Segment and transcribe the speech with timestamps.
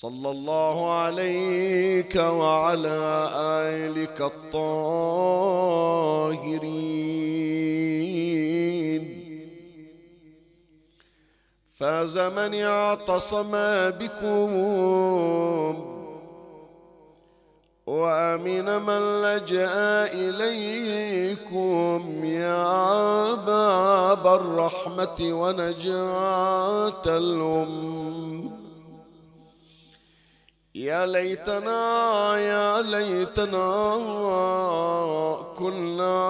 [0.00, 5.06] صلى الله عليك وعلى آلك الطاهرين.
[11.78, 13.52] فاز من اعتصم
[14.00, 14.50] بكم
[17.86, 28.55] وأمن من لجأ إليكم يا باب الرحمة ونجاة الأمة.
[30.76, 33.96] يا ليتنا يا ليتنا
[35.56, 36.20] كنا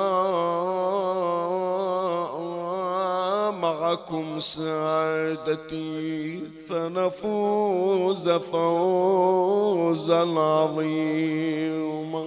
[3.50, 12.27] معكم سعادتي فنفوز فوزا عظيما.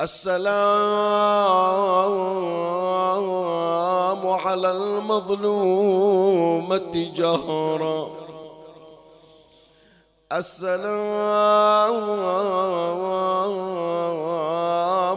[0.00, 0.48] السلام
[4.26, 5.72] على المظلومة
[7.16, 8.27] جهرا.
[10.28, 11.96] السلام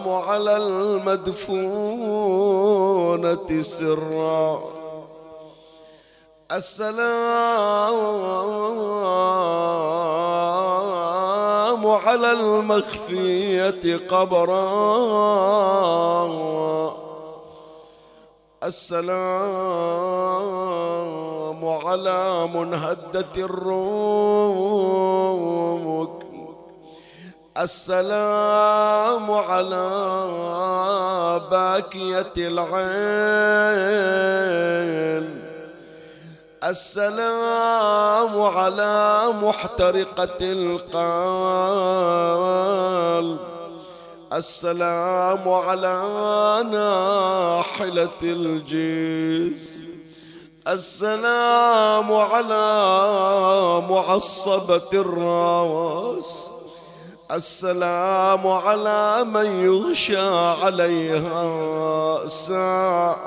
[0.08, 1.52] على المدفونة
[3.62, 4.60] سرا.
[6.52, 7.98] السلام
[11.88, 14.72] على المخفية قبرا.
[18.64, 20.71] السلام
[21.86, 25.02] على منهدة الروم
[27.58, 29.88] السلام على
[31.52, 33.82] باكية العين.
[36.64, 40.92] السلام على محترقة القلب
[44.34, 46.04] السلام على
[46.72, 49.71] ناحلة الجيز
[50.68, 52.66] السلام على
[53.90, 56.50] معصبة الراس.
[57.32, 60.20] السلام على من يغشى
[60.64, 63.18] عليها ساعة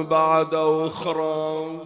[0.00, 1.78] بعد أخرى.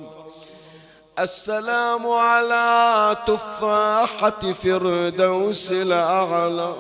[1.19, 6.73] السلام على تفاحة فردوس الأعلى.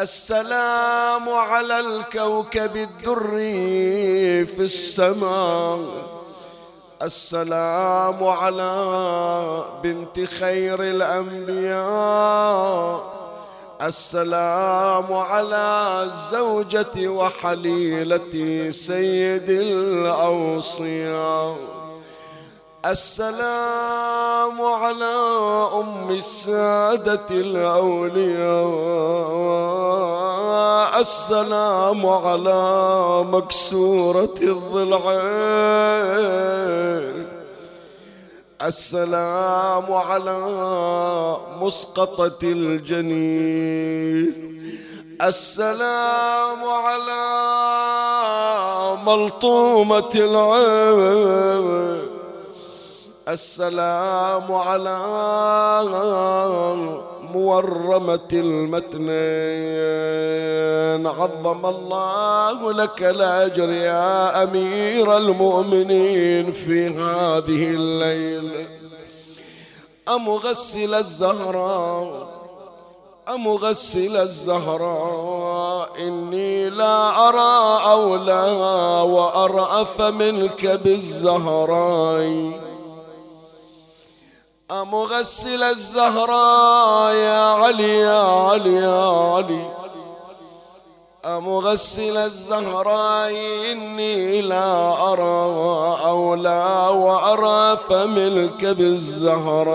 [0.00, 5.78] السلام على الكوكب الدري في السماء.
[7.02, 11.80] السلام على بنت خير الأنبياء.
[13.82, 21.56] السلام على زوجة وحليلة سيد الأوصياء.
[22.86, 25.14] السلام على
[25.74, 28.70] أم السادة الأولياء.
[31.00, 35.20] السلام على مكسورة الضلعين
[38.62, 40.38] السلام على
[41.60, 44.26] مسقطة الجنين.
[45.22, 47.24] السلام على
[49.06, 51.40] ملطومة العين.
[53.30, 54.98] السلام على
[57.32, 59.10] مورمة المتنين.
[61.06, 68.68] عظم الله لك الأجر يا أمير المؤمنين في هذه الليلة
[70.08, 72.28] أمغسل الزهراء
[73.28, 75.90] أمغسل الزهراء.
[75.98, 78.44] إني لا أرى أولى
[79.02, 82.52] وأرأف منك بالزهراء
[84.70, 89.64] مغسل الزهراء يا علي يا علي يا علي.
[91.26, 93.32] مغسل الزهراء
[93.72, 99.70] إني لا أرى أو لا وأرى فملك بالزهراء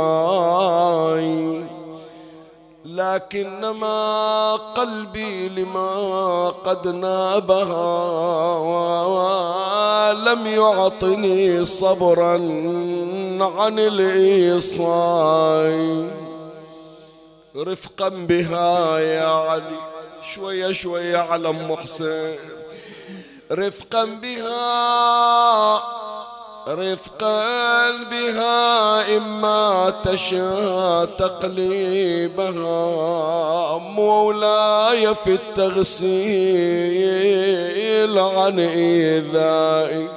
[2.96, 7.84] لكنما قلبي لما قد نابها
[10.14, 12.34] لم يعطني صبرا
[13.58, 15.00] عن الإيصال.
[17.56, 19.80] رفقا بها يا علي
[20.34, 22.36] شوية شوية على ام محسن.
[23.52, 24.56] رفقا بها
[26.68, 32.58] رفقا بها إما تشاء تقليبها
[33.78, 36.20] مولاي في التغسيل
[38.20, 40.08] عن إيذائي.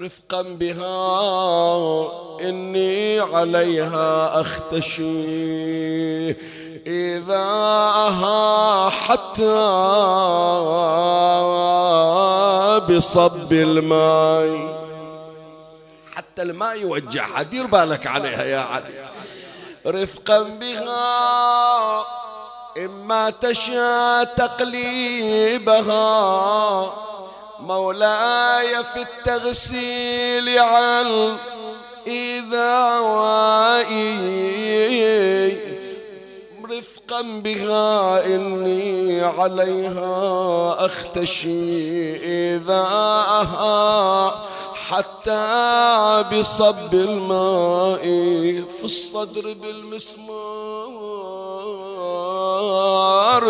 [0.00, 1.20] رفقا بها
[2.40, 6.32] إني عليها أختشي.
[6.86, 8.10] إذا
[8.90, 9.42] حتى
[12.88, 14.82] بصب الماء.
[16.14, 19.10] حتى الماء يوجعها دير بالك عليها يا علي.
[19.86, 22.04] رفقا بها.
[22.78, 25.92] إما تشاء تقليبها.
[27.60, 31.36] مولاي في التغسيل عن
[32.06, 34.12] إذا وائي
[37.20, 42.16] بها إني عليها أختشي
[42.56, 42.82] إذا
[44.74, 48.02] حتى بصب الماء
[48.78, 50.32] في الصدر بالمسمار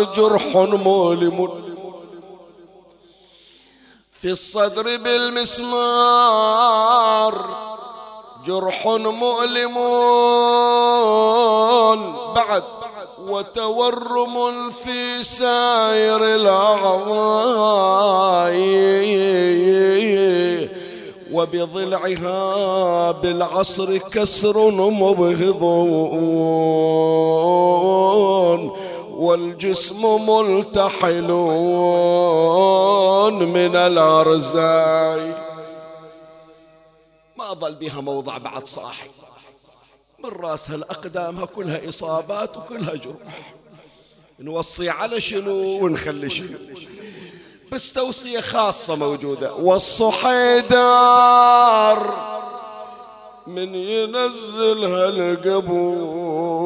[0.03, 1.63] جرح مؤلم
[4.21, 6.13] في الصدر بالمسمار
[8.45, 9.73] جرح مؤلم
[12.35, 12.63] بعد
[13.29, 17.73] وتورم في سائر الأعضاء
[21.33, 25.63] وبضلعها بالعصر كسر مبغض
[29.11, 31.31] والجسم ملتحل
[33.41, 35.19] من الأرزاق.
[37.37, 39.09] ما ظل بها موضع بعد صاحي.
[40.23, 43.43] من راسها لأقدامها كلها إصابات وكلها جروح
[44.39, 46.57] نوصي على شنو ونخلي شنو؟
[47.71, 49.53] بس توصية خاصة موجودة.
[49.53, 50.73] والصحيدار
[53.47, 56.63] من ينزلها القبور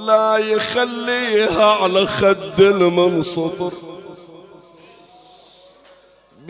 [0.00, 3.72] لا يخليها على خد المنسطر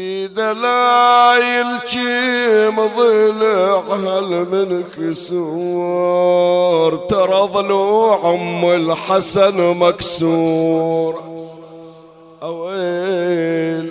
[0.01, 5.37] بدلايل جيم ضلعها المنكسور
[6.97, 11.23] ترى ضلوع أم الحسن مكسور.
[12.43, 13.91] أويل.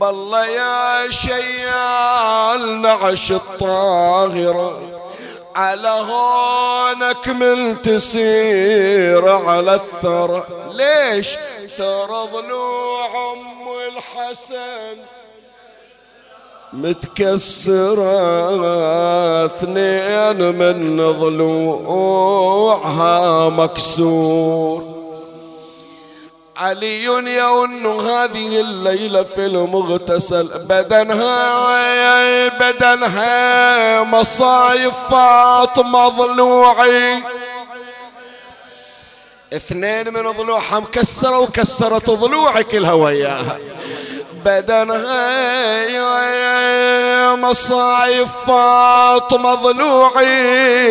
[0.00, 4.80] بالله يا شيال نعش الطاهرة.
[5.56, 10.46] على هونك من تسير على الثرى.
[10.72, 11.28] ليش؟
[11.78, 14.96] ترى ضلوع أم الحسن
[16.72, 18.16] متكسرة
[19.46, 23.14] اثنين من ضلوعها
[23.48, 24.82] مكسور.
[26.56, 37.22] علي يؤن هذه الليلة في المغتسل بدنها بدنها مصايف فاطمة ضلوعي.
[39.52, 43.58] اثنين من ضلوعها مكسرة وكسرت ضلوعي كلها وياها.
[44.44, 45.28] بدنها
[47.36, 50.88] مصايف فاطمة ضلوعي.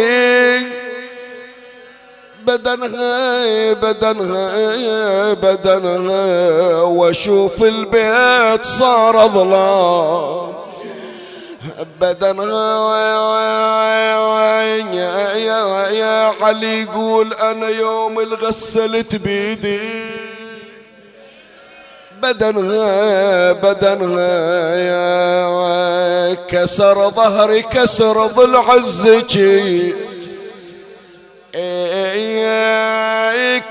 [2.45, 10.66] بدنها بدنها بدنها واشوف البيت صار ظلام.
[12.01, 12.97] بدنها
[15.89, 19.79] يا علي يقول أنا يوم الغسلت بيدي.
[22.21, 29.93] بدنها بدنها يا كسر ظهري كسر ضلع الزكي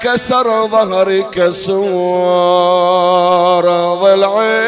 [0.02, 1.76] كسر ظهري كسر
[4.02, 4.66] ضلعي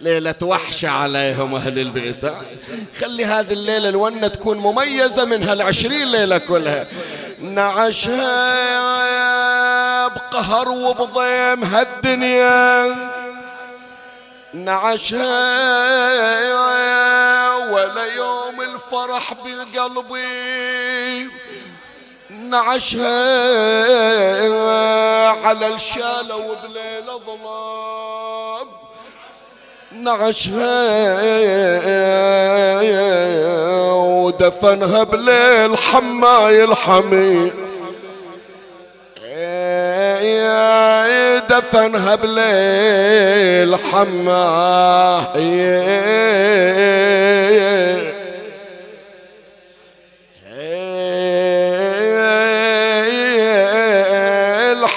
[0.00, 2.32] ليلة وحشة عليهم أهل البيت.
[3.00, 6.86] خلي هذه الليلة الونة تكون مميزة من هالعشرين ليلة كلها.
[7.40, 8.48] نعشها
[10.08, 12.96] بقهر وبضيم هالدنيا.
[14.54, 15.24] نعشها
[17.70, 21.30] ولا يوم الفرح بقلبي.
[22.30, 23.04] نعشها
[25.44, 28.68] على الشالة وبليلة ظلام
[29.92, 30.84] نعشها
[33.92, 37.52] ودفنها بليل حماي الحميد
[41.50, 45.36] دفنها بليل حماه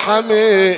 [0.07, 0.77] الحميد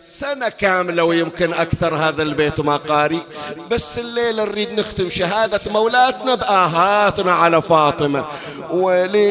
[0.00, 3.22] سنة كاملة ويمكن أكثر هذا البيت ما قاري.
[3.70, 8.24] بس الليلة نريد نختم شهادة مولاتنا بآهاتنا على فاطمة.
[8.70, 9.22] ولي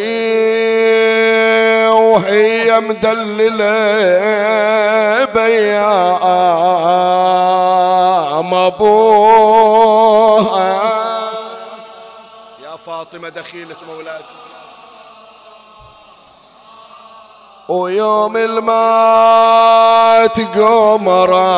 [1.88, 3.66] وهي مدللة
[5.26, 5.74] بيام
[8.54, 9.62] أبوها.
[12.64, 14.24] يا فاطمة دخيلة مولاتي
[17.72, 21.52] ويوم المات قمرا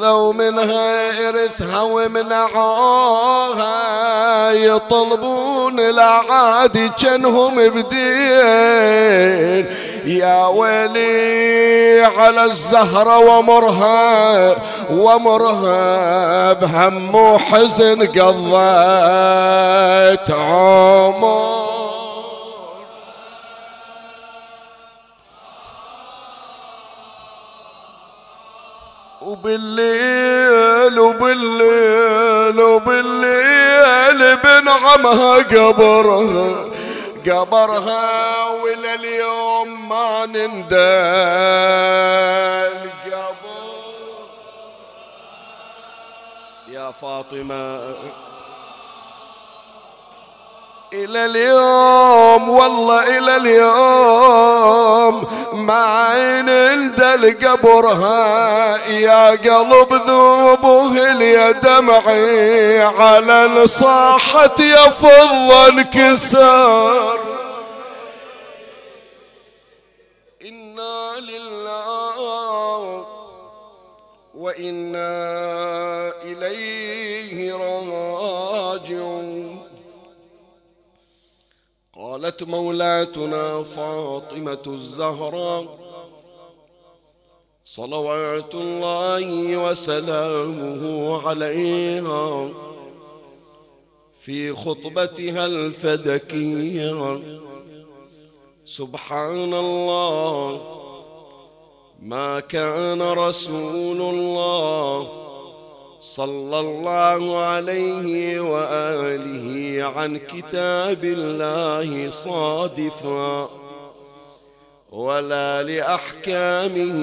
[0.00, 3.70] خذوا منها إرثها ومنعوها
[4.52, 8.06] يطلبون الأعادي جنهم بدين.
[10.04, 14.56] يا ويلي على الزهرة ومرها
[14.90, 18.30] ومرها بهم وحزن قضيت
[20.30, 21.75] عمر.
[29.26, 36.64] وبالليل وبالليل وبالليل بنعمها قبرها
[37.26, 40.76] قبرها ولا اليوم ما نندى
[42.72, 43.66] القبر
[46.68, 47.94] يا فاطمة
[51.04, 55.26] إلى اليوم والله إلى اليوم.
[55.52, 67.18] ما عين الدل قبرها يا قلب ذوبه يا دمعي على الصاحة يفض انكسر
[70.42, 72.16] إنا لله
[74.34, 75.12] وإنا
[76.22, 76.95] إليه
[82.36, 85.64] قالت مولاتنا فاطمة الزهراء
[87.64, 90.82] صلوات الله وسلامه
[91.28, 92.48] عليها
[94.20, 97.20] في خطبتها الفدكية.
[98.66, 100.60] سبحان الله
[102.02, 105.25] ما كان رسول الله
[106.14, 113.48] صلى الله عليه وآله عن كتاب الله صادفا
[114.92, 116.98] ولا لأحكامه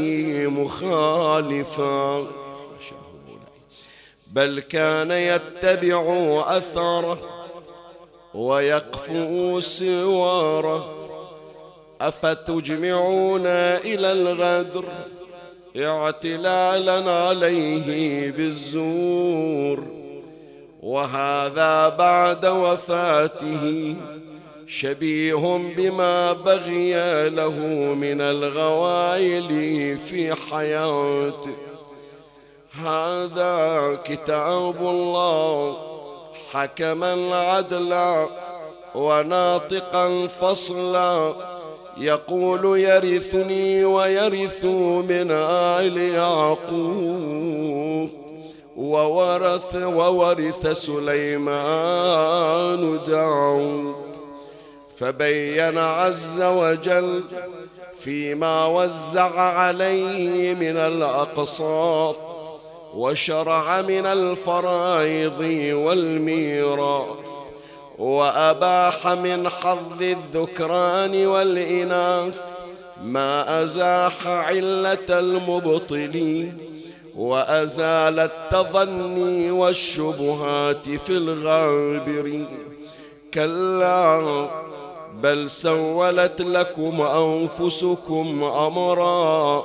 [0.47, 2.27] مخالفا.
[4.27, 6.03] بل كان يتبع
[6.47, 7.17] أثره
[8.33, 10.93] ويقفو سواره.
[12.01, 14.85] أفتجمعون إلى الغدر؟
[15.77, 19.83] اعتلالا عليه بالزور.
[20.83, 23.95] وهذا بعد وفاته
[24.67, 27.59] شبيه بما بغي له
[27.93, 29.47] من الغوايل
[29.97, 31.55] في حياته.
[32.71, 35.77] هذا كتاب الله.
[36.51, 38.27] حكما عدلا
[38.95, 41.33] وناطقا فصلا.
[41.97, 47.43] يقول يرثني ويرث من آل يعقوب
[48.77, 52.01] وورث وورث سليمان
[53.07, 53.95] داود.
[54.97, 57.23] فبين عز وجل
[57.99, 62.15] فيما وزع عليه من الأقساط
[62.95, 65.39] وشرع من الفرائض
[65.73, 67.42] والميراث.
[67.97, 72.41] وأباح من حظ الذكران والإناث
[73.03, 76.57] ما أزاح علة المبطلين
[77.15, 82.47] وأزال التظني والشبهات في الغابرين.
[83.33, 84.47] كلا
[85.21, 89.63] بل سولت لكم أنفسكم أمرا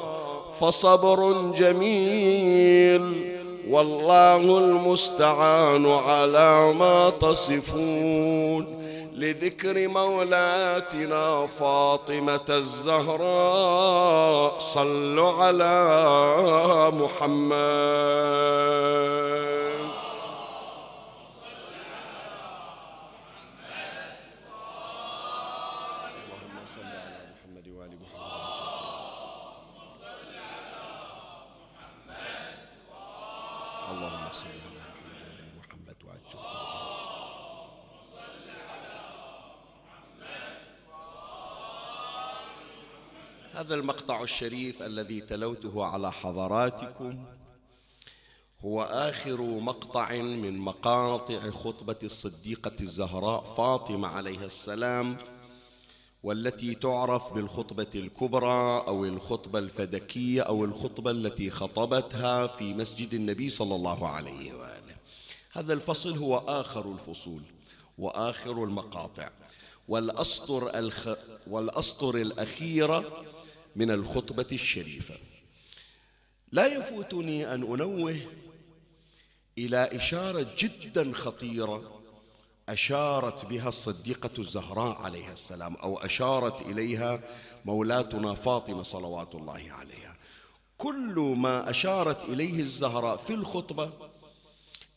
[0.61, 3.38] فصبر جميل.
[3.69, 13.79] والله المستعان على ما تصفون لذكر مولاتنا فاطمة الزهراء
[14.59, 15.73] صلوا على
[16.93, 17.59] محمد.
[43.69, 47.25] هذا المقطع الشريف الذي تلوته على حضراتكم
[48.61, 55.17] هو آخر مقطع من مقاطع خطبة الصديقة الزهراء فاطمة عليها السلام
[56.23, 63.75] والتي تعرف بالخطبة الكبرى أو الخطبة الفدكية أو الخطبة التي خطبتها في مسجد النبي صلى
[63.75, 64.97] الله عليه وآله.
[65.53, 67.43] هذا الفصل هو آخر الفصول
[67.99, 69.31] وآخر المقاطع.
[69.89, 71.09] والأسطر, الخ...
[71.47, 73.25] والأسطر الأخيرة
[73.78, 75.14] من الخطبة الشريفة.
[76.52, 78.20] لا يفوتني أن أنوه
[79.58, 82.00] إلى إشارة جدا خطيرة
[82.68, 87.20] أشارت بها الصديقة الزهراء عليها السلام أو أشارت إليها
[87.64, 90.16] مولاتنا فاطمة صلوات الله عليها.
[90.78, 93.90] كل ما أشارت إليه الزهراء في الخطبة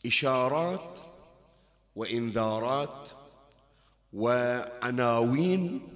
[0.06, 0.98] إشارات
[1.96, 3.08] وإنذارات
[4.12, 5.88] وعناوين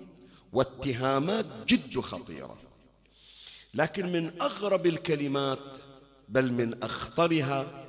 [0.52, 2.65] واتهامات جد خطيرة.
[3.76, 5.78] لكن من أغرب الكلمات
[6.28, 7.85] بل من أخطرها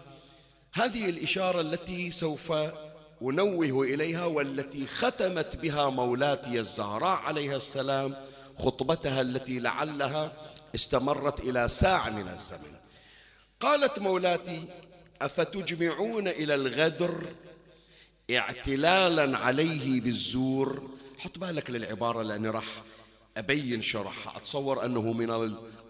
[0.74, 2.54] هذه الإشارة التي سوف
[3.22, 8.16] أنوه إليها والتي ختمت بها مولاتي الزهراء عليها السلام
[8.60, 10.32] خطبتها التي لعلها
[10.76, 12.78] استمرت إلى ساعة من الزمن.
[13.60, 14.64] قالت مولاتي
[15.22, 17.34] أفتجمعون إلى الغدر
[18.32, 20.90] اعتلالا عليه بالزور؟
[21.20, 22.84] حط بالك للعبارة لأني راح
[23.38, 25.32] أبين شرحها أتصور أنه من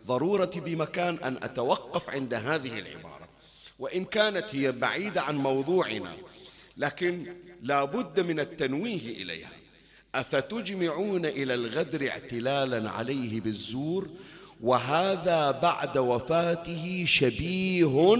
[0.08, 3.28] الضروره بمكان أن أتوقف عند هذه العبارة.
[3.80, 6.13] وإن كانت هي بعيدة عن موضوعنا
[6.78, 9.50] لكن لا بد من التنويه إليها.
[10.15, 14.08] أفتجمعون إلى الغدر اعتلالا عليه بالزور؟
[14.62, 18.15] وهذا بعد وفاته شبيه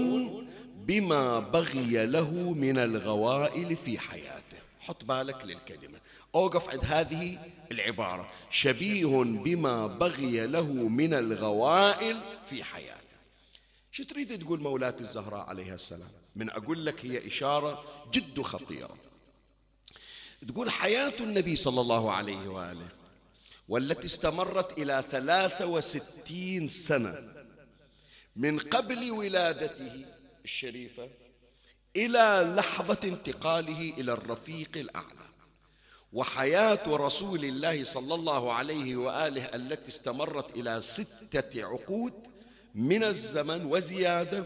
[0.86, 4.58] بما بغي له من الغوائل في حياته.
[4.80, 5.98] حط بالك للكلمة.
[6.34, 7.38] أوقف عند هذه
[7.72, 8.30] العبارة.
[8.50, 12.16] شبيه بما بغي له من الغوائل
[12.50, 12.98] في حياته.
[13.92, 18.96] شو تريد تقول مولاة الزهراء عليها السلام؟ من أقول لك هي إشارة جد خطيرة.
[20.48, 22.88] تقول حياة النبي صلى الله عليه وآله
[23.68, 27.14] والتي استمرت إلى ثلاثة وستين سنة
[28.36, 30.06] من قبل ولادته
[30.44, 31.08] الشريفة
[31.96, 35.27] إلى لحظة انتقاله إلى الرفيق الأعلى.
[36.12, 42.12] وحياة رسول الله صلى الله عليه وآله التي استمرت إلى ستة عقود
[42.74, 44.44] من الزمن وزيادة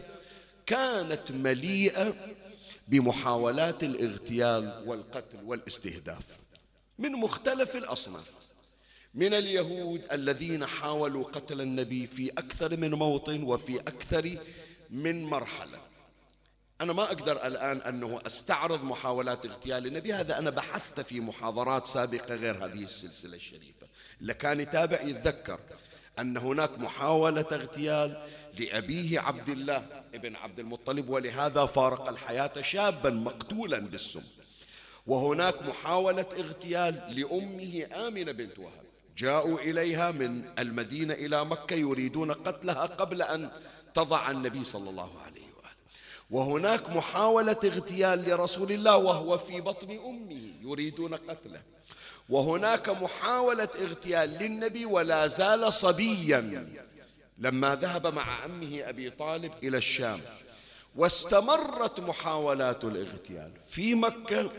[0.66, 2.14] كانت مليئة
[2.88, 6.38] بمحاولات الاغتيال والقتل والاستهداف
[6.98, 8.30] من مختلف الأصناف.
[9.14, 14.36] من اليهود الذين حاولوا قتل النبي في أكثر من موطن وفي أكثر
[14.90, 15.91] من مرحلة.
[16.82, 22.34] أنا ما أقدر الآن أنه أستعرض محاولات اغتيال النبي هذا أنا بحثت في محاضرات سابقة
[22.34, 23.86] غير هذه السلسلة الشريفة.
[24.20, 25.60] اللي كان يتابع يتذكر
[26.18, 33.78] أن هناك محاولة اغتيال لأبيه عبد الله ابن عبد المطلب ولهذا فارق الحياة شابا مقتولا
[33.78, 34.22] بالسم.
[35.06, 38.82] وهناك محاولة اغتيال لأمه آمنة بنت وهب.
[39.16, 43.50] جاءوا إليها من المدينة إلى مكة يريدون قتلها قبل أن
[43.94, 45.31] تضع النبي صلى الله عليه
[46.32, 51.62] وهناك محاولة اغتيال لرسول الله وهو في بطن أمه يريدون قتله.
[52.28, 56.66] وهناك محاولة اغتيال للنبي ولا زال صبيا.
[57.38, 60.20] لما ذهب مع عمه أبي طالب إلى الشام
[60.96, 64.50] واستمرت محاولات الاغتيال في مكة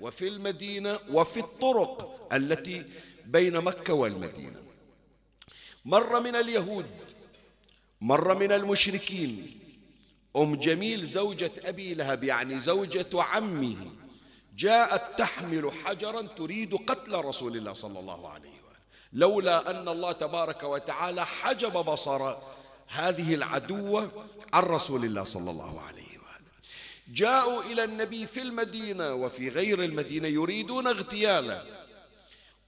[0.00, 2.84] وفي المدينة وفي الطرق التي
[3.26, 4.62] بين مكة والمدينة.
[5.84, 6.86] مر من اليهود
[8.00, 9.61] مر من المشركين
[10.36, 13.76] أم جميل زوجة أبي لهب يعني زوجة عمه.
[14.56, 18.78] جاءت تحمل حجرا تريد قتل رسول الله صلى الله عليه وآله.
[19.12, 22.36] لولا أن الله تبارك وتعالى حجب بصر
[22.88, 26.48] هذه العدوة عن رسول الله صلى الله عليه وآله.
[27.08, 31.64] جاءوا إلى النبي في المدينة وفي غير المدينة يريدون اغتياله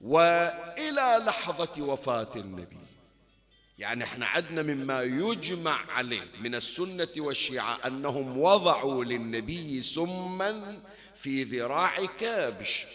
[0.01, 2.84] وإلى لحظة وفاة النبي.
[3.79, 10.79] يعني إحنا عندنا مما يجمع عليه من السنة والشيعة أنهم وضعوا للنبي سما
[11.15, 12.85] في ذراع كابش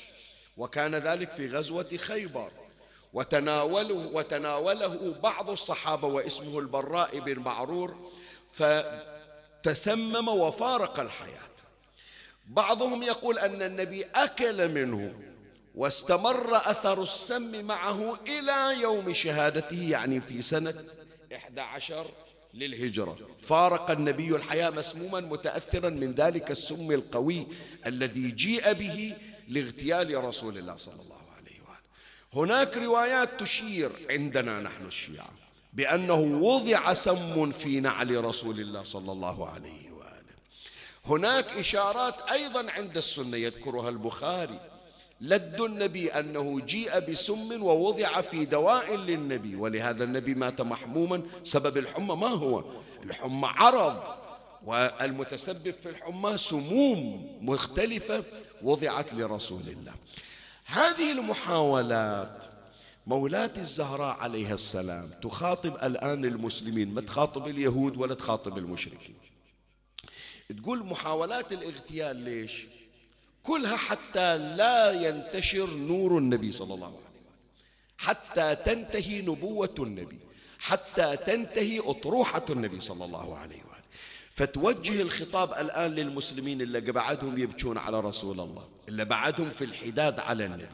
[0.56, 2.50] وكان ذلك في غزوة خيبر.
[3.12, 8.10] وتناوله وتناوله بعض الصحابة واسمه البراء بن معرور
[8.52, 11.50] فتسمم وفارق الحياة.
[12.46, 15.29] بعضهم يقول أن النبي أكل منه
[15.74, 20.74] واستمر أثر السم معه إلى يوم شهادته يعني في سنة
[21.36, 22.06] 11
[22.54, 23.16] للهجرة.
[23.42, 27.46] فارق النبي الحياة مسموما متأثرا من ذلك السم القوي
[27.86, 29.16] الذي جيء به
[29.48, 32.44] لاغتيال رسول الله صلى الله عليه وآله.
[32.44, 35.30] هناك روايات تشير عندنا نحن الشيعة
[35.72, 40.34] بأنه وضع سم في نعل رسول الله صلى الله عليه وآله.
[41.06, 44.60] هناك إشارات أيضا عند السنة يذكرها البخاري.
[45.20, 51.22] لد النبي أنه جيء بسم ووضع في دواء للنبي ولهذا النبي مات محموما.
[51.44, 52.64] سبب الحمى ما هو؟
[53.04, 54.02] الحمى عرض
[54.64, 58.24] والمتسبب في الحمى سموم مختلفة
[58.62, 59.94] وضعت لرسول الله.
[60.64, 62.44] هذه المحاولات
[63.06, 66.94] مولاة الزهراء عليها السلام تخاطب الآن المسلمين.
[66.94, 69.16] ما تخاطب اليهود ولا تخاطب المشركين.
[70.62, 72.66] تقول محاولات الاغتيال ليش؟
[73.42, 77.10] كلها حتى لا ينتشر نور النبي صلى الله عليه وسلم.
[77.98, 80.18] حتى تنتهي نبوة النبي.
[80.58, 83.80] حتى تنتهي أطروحة النبي صلى الله عليه وآله
[84.30, 90.46] فتوجه الخطاب الآن للمسلمين اللي بعدهم يبكون على رسول الله اللي بعدهم في الحداد على
[90.46, 90.66] النبي.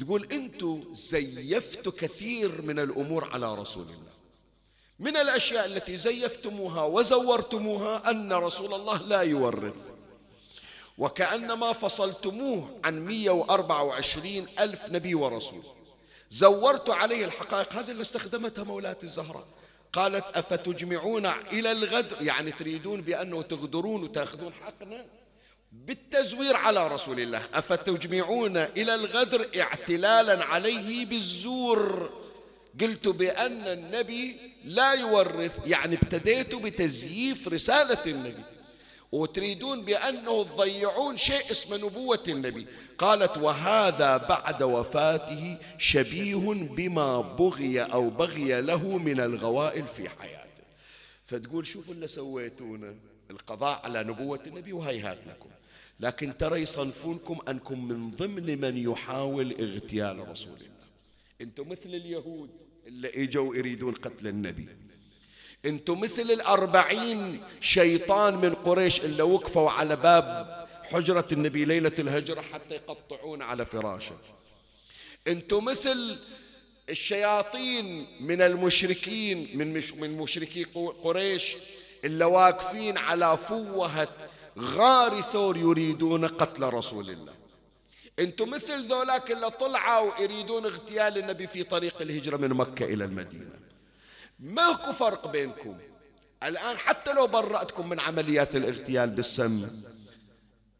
[0.00, 4.12] تقول أنتم زيفتوا كثير من الأمور على رسول الله.
[4.98, 9.76] من الأشياء التي زيفتموها وزورتموها أن رسول الله لا يورث.
[10.98, 15.62] وكأنما فصلتموه عن 124 ألف نبي ورسول.
[16.30, 19.46] زورت عليه الحقائق هذه اللي استخدمتها مولاة الزهراء.
[19.92, 25.06] قالت أفتجمعون إلى الغدر يعني تريدون بأنه تغدرون وتأخذون حقنا؟
[25.72, 27.42] بالتزوير على رسول الله.
[27.54, 32.10] أفتجمعون إلى الغدر اعتلالا عليه بالزور.
[32.80, 38.57] قلت بأن النبي لا يورث يعني ابتديت بتزييف رسالة النبي.
[39.12, 42.66] وتريدون بأنه تضيعون شيء اسمه نبوة النبي.
[42.98, 50.48] قالت وهذا بعد وفاته شبيه بما بغي أو بغي له من الغوائل في حياته.
[51.26, 52.94] فتقول شوفوا اللي سويتونا
[53.30, 55.48] القضاء على نبوة النبي وهيهات لكم.
[56.00, 60.88] لكن ترى يصنفونكم أنكم من ضمن من يحاول اغتيال رسول الله.
[61.40, 62.50] أنتم مثل اليهود
[62.86, 64.68] اللي إجوا يريدون قتل النبي.
[65.66, 72.74] أنتم مثل الأربعين شيطان من قريش اللي وقفوا على باب حجرة النبي ليلة الهجرة حتى
[72.74, 74.16] يقطعون على فراشه.
[75.28, 76.18] أنتم مثل
[76.90, 80.64] الشياطين من المشركين من مش من مشركي
[81.02, 81.56] قريش
[82.04, 84.08] اللي واقفين على فوهة
[84.58, 87.34] غار ثور يريدون قتل رسول الله.
[88.18, 93.67] أنتم مثل ذولاك اللي طلعوا يريدون اغتيال النبي في طريق الهجرة من مكة إلى المدينة.
[94.38, 95.78] ماكو فرق بينكم.
[96.42, 99.68] الآن حتى لو برأتكم من عمليات الاغتيال بالسم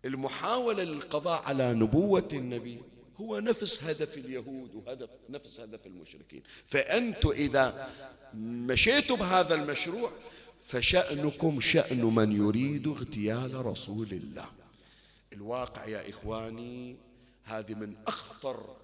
[0.05, 2.83] المحاولة للقضاء على نبوة النبي
[3.16, 6.42] هو نفس هدف اليهود وهدف نفس هدف المشركين.
[6.66, 7.88] فأنتم إذا
[8.35, 10.11] مشيتوا بهذا المشروع
[10.61, 14.47] فشأنكم شأن من يريد اغتيال رسول الله.
[15.33, 16.97] الواقع يا إخواني
[17.44, 18.77] هذه من أخطر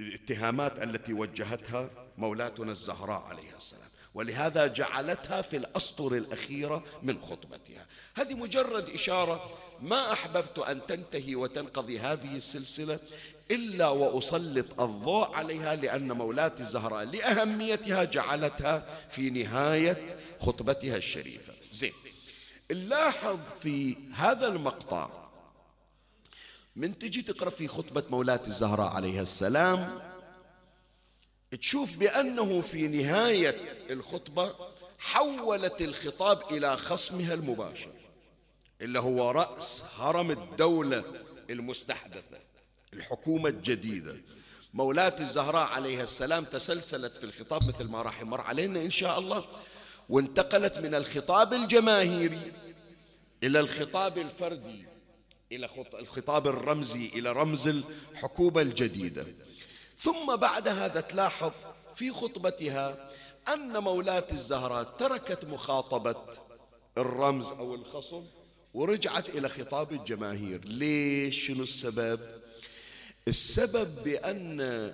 [0.00, 3.88] الاتهامات التي وجهتها مولاتنا الزهراء عليها السلام.
[4.14, 7.86] ولهذا جعلتها في الأسطر الأخيرة من خطبتها.
[8.14, 9.58] هذه مجرد إشارة.
[9.82, 12.98] ما أحببت أن تنتهي وتنقضي هذه السلسلة
[13.50, 21.52] إلا وأسلط الضوء عليها لأن مولاتي الزهراء لأهميتها جعلتها في نهاية خطبتها الشريفة.
[21.72, 21.92] زين
[22.72, 25.25] نلاحظ في هذا المقطع
[26.76, 30.00] من تجي تقرأ في خطبة مولاتي الزهراء عليها السلام
[31.50, 34.54] تشوف بأنه في نهاية الخطبة
[34.98, 37.92] حولت الخطاب إلى خصمها المباشر
[38.80, 41.04] اللي هو رأس هرم الدولة
[41.50, 42.38] المستحدثة
[42.92, 44.16] الحكومة الجديدة.
[44.74, 49.44] مولاة الزهراء عليها السلام تسلسلت في الخطاب مثل ما راح يمر علينا إن شاء الله
[50.08, 52.52] وانتقلت من الخطاب الجماهيري
[53.42, 54.86] إلى الخطاب الفردي.
[55.52, 59.26] إلى الخطاب الرمزي إلى رمز الحكومة الجديدة.
[59.98, 61.52] ثم بعد هذا تلاحظ
[61.94, 63.10] في خطبتها
[63.54, 66.24] أن مولاة الزهراء تركت مخاطبة
[66.98, 68.24] الرمز أو الخصم
[68.74, 70.64] ورجعت إلى خطاب الجماهير.
[70.64, 72.20] ليش؟ شنو السبب؟
[73.28, 74.92] السبب بأن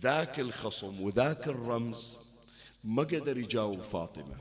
[0.00, 2.18] ذاك الخصم وذاك الرمز
[2.84, 4.36] ما قدر يجاوب فاطمة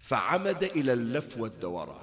[0.00, 2.01] فعمد إلى اللف والدوران.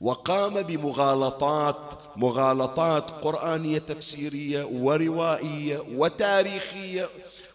[0.00, 1.76] وقام بمغالطات
[2.16, 7.08] مغالطات قرآنية تفسيرية وروائية وتاريخية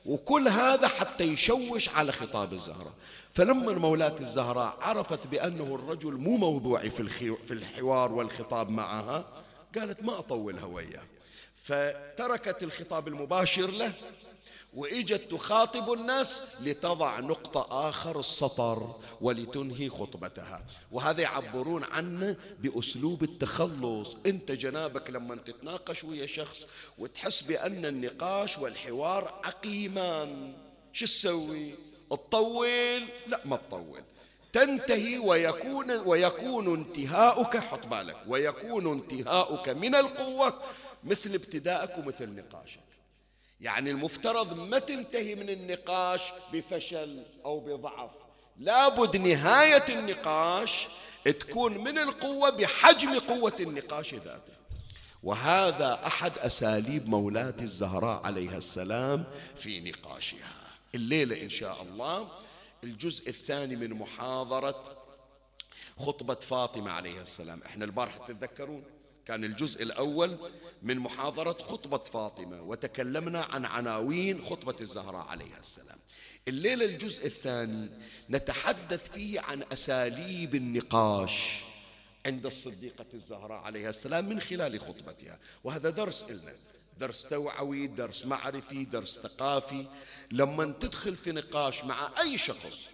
[0.06, 2.94] وكل هذا حتى يشوش على خطاب الزهراء.
[3.34, 9.26] فلما مولاة الزهراء عرفت بأنه الرجل مو موضوعي في الحوار والخطاب معها
[9.78, 11.04] قالت ما أطولها وياه.
[11.56, 13.94] فتركت الخطاب المباشر له
[14.74, 20.66] وإجت تخاطب الناس لتضع نقطة آخر السطر ولتنهي خطبتها.
[20.92, 24.18] وهذا يعبرون عنه بأسلوب التخلص.
[24.26, 30.54] أنت جنابك لما تتناقش ويا شخص وتحس بأن النقاش والحوار عقيمان.
[30.94, 31.76] شو تسوي؟
[32.12, 34.04] تطول؟ لا ما تطول.
[34.54, 40.62] تنتهي ويكون ويكون انتهاؤك حط بالك ويكون انتهاؤك من القوة
[41.04, 42.91] مثل ابتدائك ومثل نقاشك.
[43.62, 46.21] يعني المفترض ما تنتهي من النقاش
[46.54, 48.12] بفشل أو بضعف.
[48.60, 50.88] لابد نهاية النقاش
[51.26, 54.54] تكون من القوة بحجم قوة النقاش ذاته.
[55.24, 59.24] وهذا أحد أساليب مولاة الزهراء عليها السلام
[59.56, 60.54] في نقاشها.
[60.95, 62.28] الليلة إن شاء الله
[62.84, 64.84] الجزء الثاني من محاضرة
[66.00, 67.62] خطبة فاطمة عليها السلام.
[67.65, 68.84] إحنا البارحة تتذكرون؟
[69.28, 70.38] كان الجزء الأول
[70.82, 75.98] من محاضرة خطبة فاطمة وتكلمنا عن عناوين خطبة الزهراء عليها السلام.
[76.48, 77.90] الليلة الجزء الثاني
[78.30, 81.60] نتحدث فيه عن أساليب النقاش
[82.26, 85.40] عند الصديقة الزهراء عليها السلام من خلال خطبتها.
[85.64, 86.54] وهذا درس إلنا.
[87.00, 89.86] درس توعوي درس معرفي درس ثقافي.
[90.32, 92.88] لما تدخل في نقاش مع أي شخص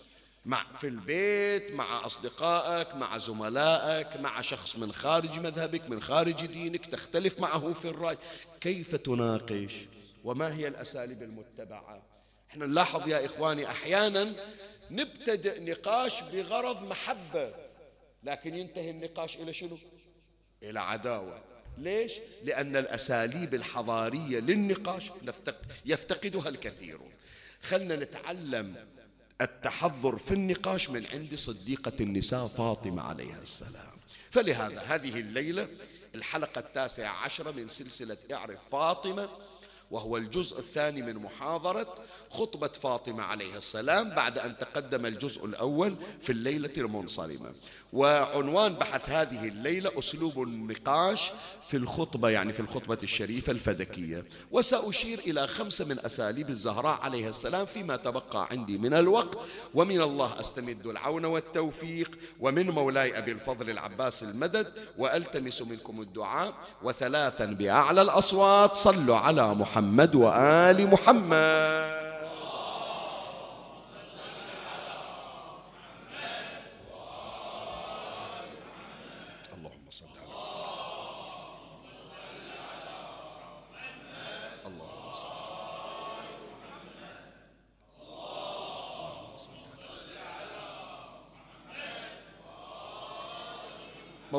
[0.48, 6.86] مع في البيت مع أصدقائك مع زملائك مع شخص من خارج مذهبك من خارج دينك
[6.86, 8.18] تختلف معه في الرأي.
[8.62, 9.74] كيف تناقش؟
[10.24, 12.02] وما هي الأساليب المتبعة؟
[12.50, 14.34] إحنا نلاحظ يا إخواني أحيانا
[14.92, 17.54] نبتدئ نقاش بغرض محبة
[18.24, 19.78] لكن ينتهي النقاش إلى شنو؟
[20.64, 21.44] إلى عداوة.
[21.78, 25.12] ليش؟ لأن الأساليب الحضارية للنقاش
[25.86, 27.12] يفتقدها الكثيرون.
[27.62, 28.97] خلنا نتعلم
[29.42, 33.92] التحضر في النقاش من عند صديقة النساء فاطمة عليها السلام.
[34.32, 35.68] فلهذا هذه الليلة
[36.16, 39.30] الحلقة التاسعة عشرة من سلسلة إعرف فاطمة
[39.92, 41.96] وهو الجزء الثاني من محاضرة
[42.30, 47.54] خطبة فاطمة عليها السلام بعد أن تقدم الجزء الأول في الليلة المنصرمة.
[47.94, 51.32] وعنوان بحث هذه الليلة أسلوب النقاش
[51.70, 54.26] في الخطبة يعني في الخطبة الشريفة الفدكية.
[54.52, 59.38] وسأشير إلى خمسة من أساليب الزهراء عليها السلام فيما تبقى عندي من الوقت.
[59.74, 62.12] ومن الله أستمد العون والتوفيق.
[62.40, 64.68] ومن مولاي أبي الفضل العباس المدد.
[64.98, 66.54] وألتمس منكم الدعاء.
[66.84, 68.76] وثلاثا بأعلى الأصوات.
[68.76, 72.07] صلوا على محمد وآل محمد.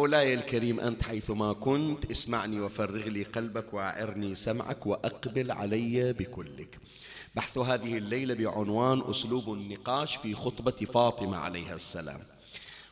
[0.08, 6.78] مولاي الكريم أنت حيثما كنت اسمعني وفرغ لي قلبك وأعرني سمعك وأقبل علي بكلك.
[7.34, 12.20] بحث هذه الليلة بعنوان أسلوب النقاش في خطبة فاطمة عليها السلام.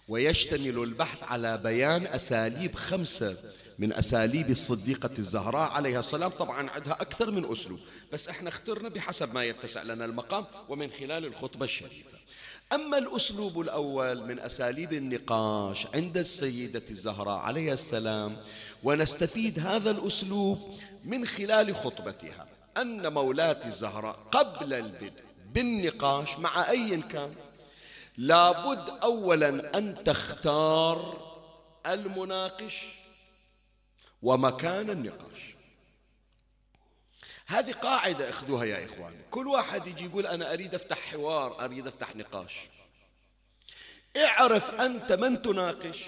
[0.08, 3.36] ويشتمل البحث على بيان أساليب خمسة
[3.78, 6.30] من أساليب الصديقة الزهراء عليها السلام.
[6.30, 7.80] طبعا عندها أكثر من أسلوب
[8.12, 12.18] بس إحنا اخترنا بحسب ما يتسع لنا المقام ومن خلال الخطبة الشريفة.
[12.72, 18.36] أما الأسلوب الأول من أساليب النقاش عند السيدة الزهراء عليه السلام
[18.82, 27.34] ونستفيد هذا الأسلوب من خلال خطبتها أن مولاة الزهراء قبل البدء بالنقاش مع أي كان
[28.16, 31.26] لابد أولا أن تختار
[31.86, 32.84] المناقش
[34.22, 35.55] ومكان النقاش.
[37.46, 39.16] هذه قاعدة أخذوها يا إخواني.
[39.30, 42.54] كل واحد يجي يقول أنا أريد أفتح حوار أريد أفتح نقاش.
[44.16, 46.04] اعرف أنت من تناقش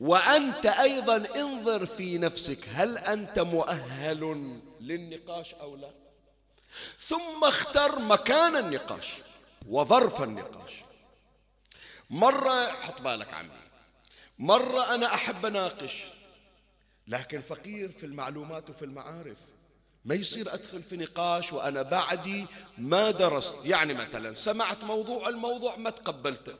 [0.00, 5.90] وأنت أيضا انظر في نفسك هل أنت مؤهل للنقاش أو لا.
[7.00, 9.14] ثم اختر مكان النقاش
[9.68, 10.72] وظرف النقاش.
[12.10, 13.50] مرة حط بالك عمي
[14.38, 16.04] مرة أنا أحب أناقش
[17.06, 19.38] لكن فقير في المعلومات وفي المعارف.
[20.08, 22.46] ما يصير أدخل في نقاش وأنا بعدي
[22.78, 23.54] ما درست.
[23.64, 26.54] يعني مثلا سمعت موضوع الموضوع ما تقبلته.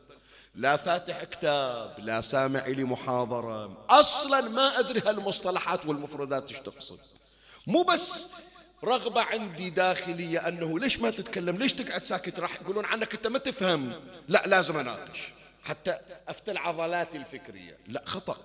[0.55, 3.85] لا فاتح كتاب لا سامع لي محاضرة.
[3.91, 6.99] أصلا ما أدري هالمصطلحات والمفردات إيش تقصد.
[7.67, 8.27] مو بس
[8.85, 13.39] رغبة عندي داخلية أنه ليش ما تتكلم؟ ليش تقعد ساكت؟ راح يقولون عنك أنت ما
[13.39, 13.93] تفهم.
[14.29, 15.29] لا لازم أناقش.
[15.65, 17.79] حتى أفتل عضلاتي الفكرية.
[17.87, 18.37] لا خطأ.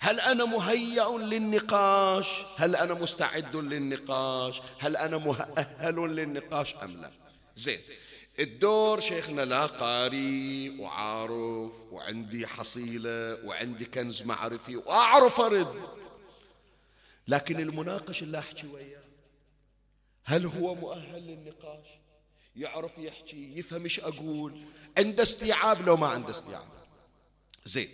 [0.00, 7.10] هل أنا مهيأ للنقاش؟ هل أنا مستعد للنقاش؟ هل أنا مؤهل للنقاش أم لا؟
[7.56, 7.80] زين
[8.38, 16.10] الدور شيخنا لا قاري وعارف وعندي حصيلة وعندي كنز معرفي وأعرف أرد.
[17.28, 19.00] لكن المناقش اللي أحكي وياه
[20.24, 21.86] هل هو مؤهل للنقاش؟
[22.56, 24.64] يعرف يحكي يفهم إيش أقول؟
[24.98, 26.66] عنده استيعاب لو ما عنده استيعاب.
[27.64, 27.88] زين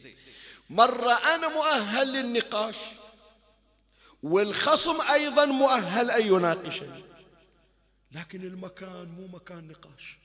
[0.70, 2.76] مرة أنا مؤهل للنقاش
[4.22, 7.04] والخصم أيضا مؤهل أن يناقشني
[8.12, 10.18] لكن المكان مو مكان نقاش.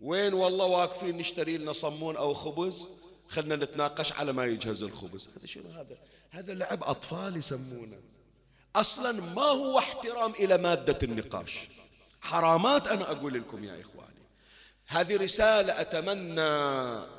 [0.00, 2.88] وين والله واقفين نشتري لنا صمون أو خبز؟
[3.28, 5.28] خلنا نتناقش على ما يجهز الخبز.
[5.36, 5.98] هذا شنو؟ هذا
[6.30, 7.98] هذا لعب أطفال يسمونه.
[8.76, 11.68] أصلا ما هو احترام إلى مادة النقاش.
[12.20, 14.08] حرامات أنا أقول لكم يا إخواني.
[14.86, 16.42] هذه رسالة أتمنى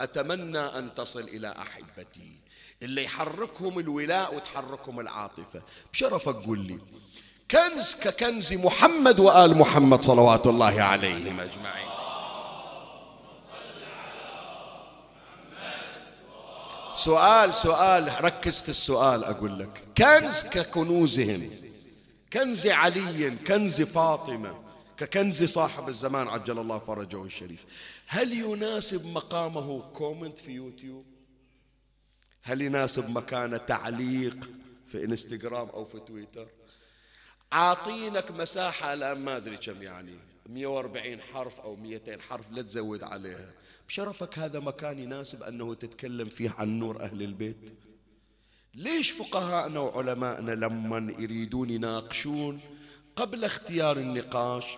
[0.04, 2.39] أتمنى أن تصل إلى أحبتي.
[2.84, 5.62] اللي يحركهم الولاء وتحركهم العاطفة.
[5.94, 6.80] بشرفك قول لي
[7.52, 11.90] كنز ككنز محمد وآل محمد صلوات الله عليهم أجمعين.
[16.96, 19.84] سؤال سؤال ركز في السؤال أقول لك.
[19.98, 21.50] كنز ككنوزهم
[22.34, 24.64] كنز علي كنز فاطمة
[24.98, 27.66] ككنز صاحب الزمان عجل الله فرجه الشريف.
[28.08, 31.19] هل يناسب مقامه comment في يوتيوب؟
[32.42, 34.50] هل يناسب مكانه تعليق
[34.86, 36.48] في انستغرام أو في تويتر؟
[37.52, 40.16] عاطينك مساحة الآن ما أدري كم يعني
[40.50, 43.52] 140 حرف أو 200 حرف لا تزود عليها.
[43.88, 47.74] بشرفك هذا مكان يناسب أنه تتكلم فيه عن نور أهل البيت؟
[48.76, 52.60] ليش فقهاءنا وعلماءنا لما يريدون يناقشون
[53.16, 54.78] قبل اختيار النقاش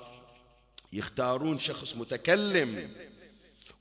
[0.93, 2.91] يختارون شخص متكلم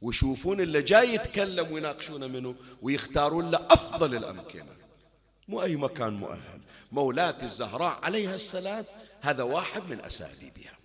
[0.01, 4.77] ويشوفون اللي جاي يتكلم ويناقشونه منه ويختارون له أفضل الأمكنة.
[5.49, 6.61] مو أي مكان مؤهل.
[6.93, 8.85] مولاة الزهراء عليها السلام
[9.21, 10.79] هذا واحد من أساليبها.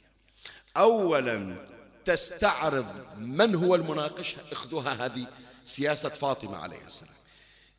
[0.78, 1.68] أولا
[2.06, 5.28] تستعرض من هو المناقش؟ اخذوها هذه
[5.66, 7.14] سياسة فاطمة عليه السلام.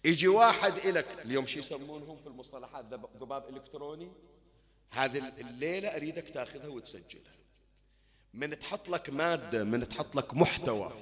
[0.04, 2.84] يجي واحد إلك اليوم شو يسمونهم في المصطلحات؟
[3.20, 4.12] ذباب إلكتروني.
[4.90, 7.36] هذه الليلة أريدك تاخذها وتسجلها.
[8.34, 10.92] من تحط لك مادة من تحط لك محتوى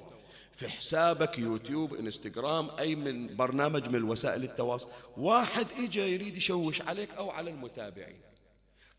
[0.55, 4.87] في حسابك يوتيوب انستغرام أي من برنامج من وسائل التواصل.
[5.17, 8.21] واحد إجا يريد يشوش عليك أو على المتابعين.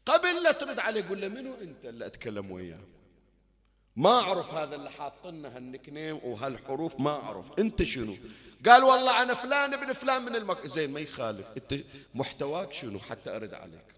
[0.06, 2.80] قبل لا ترد عليه قول له منو أنت اللي أتكلم وياه؟
[3.96, 7.46] ما أعرف هذا اللي حاطنا هالنكنيم وهالحروف ما أعرف.
[7.58, 8.16] أنت شنو؟
[8.66, 10.66] قال والله أنا فلان ابن فلان من المك.
[10.66, 11.46] زين ما يخالف.
[11.56, 11.80] أنت
[12.14, 13.94] محتواك شنو حتى أرد عليك؟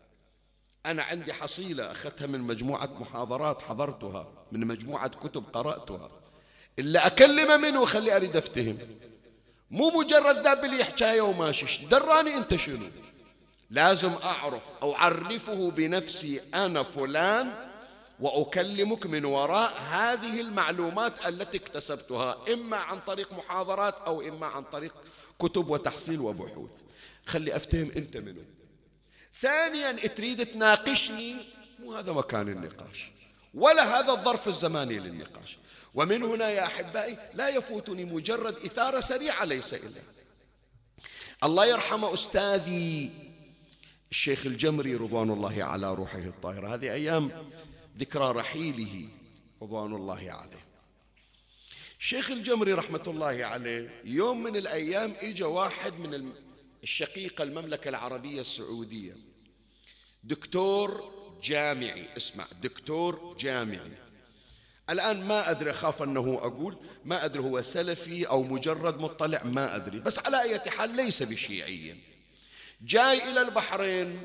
[0.86, 6.10] أنا عندي حصيلة أخذتها من مجموعة محاضرات حضرتها من مجموعة كتب قرأتها.
[6.78, 8.78] اللي أكلمه منه خلي أريد أفتهم.
[9.70, 12.86] مو مجرد ذاب لي حكاية وماشي دراني أنت شنو؟
[13.70, 17.52] لازم أعرف أو أعرفه بنفسي أنا فلان
[18.20, 24.94] وأكلمك من وراء هذه المعلومات التي اكتسبتها إما عن طريق محاضرات أو إما عن طريق
[25.38, 26.70] كتب وتحصيل وبحوث.
[27.26, 28.42] خلي أفتهم أنت منه
[29.40, 31.36] ثانيا تريد تناقشني؟
[31.78, 33.10] مو هذا مكان النقاش.
[33.54, 35.58] ولا هذا الظرف الزماني للنقاش.
[35.98, 40.02] ومن هنا يا أحبائي لا يفوتني مجرد إثارة سريعة ليس إلا
[41.44, 43.10] الله يرحم أستاذي
[44.10, 46.74] الشيخ الجمري رضوان الله على روحه الطاهرة.
[46.74, 47.50] هذه أيام
[47.98, 49.08] ذكرى رحيله
[49.62, 50.64] رضوان الله عليه.
[52.00, 56.32] الشيخ الجمري رحمة الله عليه يوم من الأيام إجا واحد من
[56.82, 59.16] الشقيقة المملكة العربية السعودية.
[60.24, 64.07] دكتور جامعي اسمع دكتور جامعي.
[64.90, 69.98] الآن ما أدري أخاف أنه أقول ما أدري هو سلفي أو مجرد مطلع ما أدري.
[69.98, 71.96] بس على أي حال ليس بشيعي
[72.82, 74.22] جاي إلى البحرين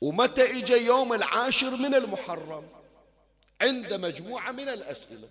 [0.00, 2.68] ومتى إجا يوم العاشر من المحرم؟
[3.62, 5.28] عند مجموعة من الأسئلة.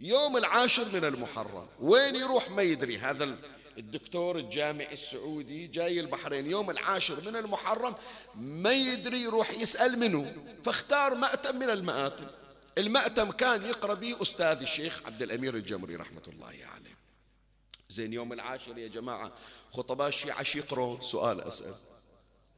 [0.00, 1.66] يوم العاشر من المحرم.
[1.80, 2.98] وين يروح ما يدري.
[2.98, 3.36] هذا
[3.78, 6.50] الدكتور الجامعي السعودي جاي البحرين.
[6.50, 7.94] يوم العاشر من المحرم
[8.34, 10.32] ما يدري يروح يسأل منه.
[10.64, 12.26] فاختار مأتم من المآتم.
[12.78, 16.96] المأتم كان يقرأ به أستاذ الشيخ عبد الأمير الجمري رحمة الله عليه.
[17.88, 19.32] زين يوم العاشر يا جماعة
[19.72, 21.74] خطباء الشيعة يقرأوا سؤال أسأل.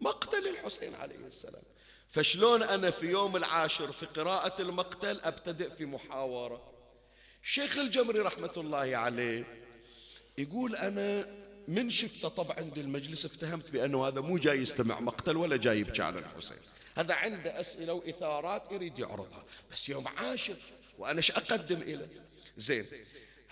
[0.00, 1.62] مقتل الحسين عليه السلام.
[2.10, 6.72] فشلون أنا في يوم العاشر في قراءة المقتل أبتدئ في محاورة؟
[7.42, 9.44] شيخ الجمري رحمة الله عليه
[10.38, 11.26] يقول أنا
[11.68, 16.02] من شفته طبعا عند المجلس افتهمت بأنه هذا مو جاي يستمع مقتل ولا جاي يبكي
[16.02, 16.58] على الحسين.
[16.98, 19.44] هذا عنده أسئلة وإثارات يريد يعرضها.
[19.72, 20.56] بس يوم عاشر
[20.98, 22.08] وأنا إيش أقدم إليه
[22.56, 22.84] زين.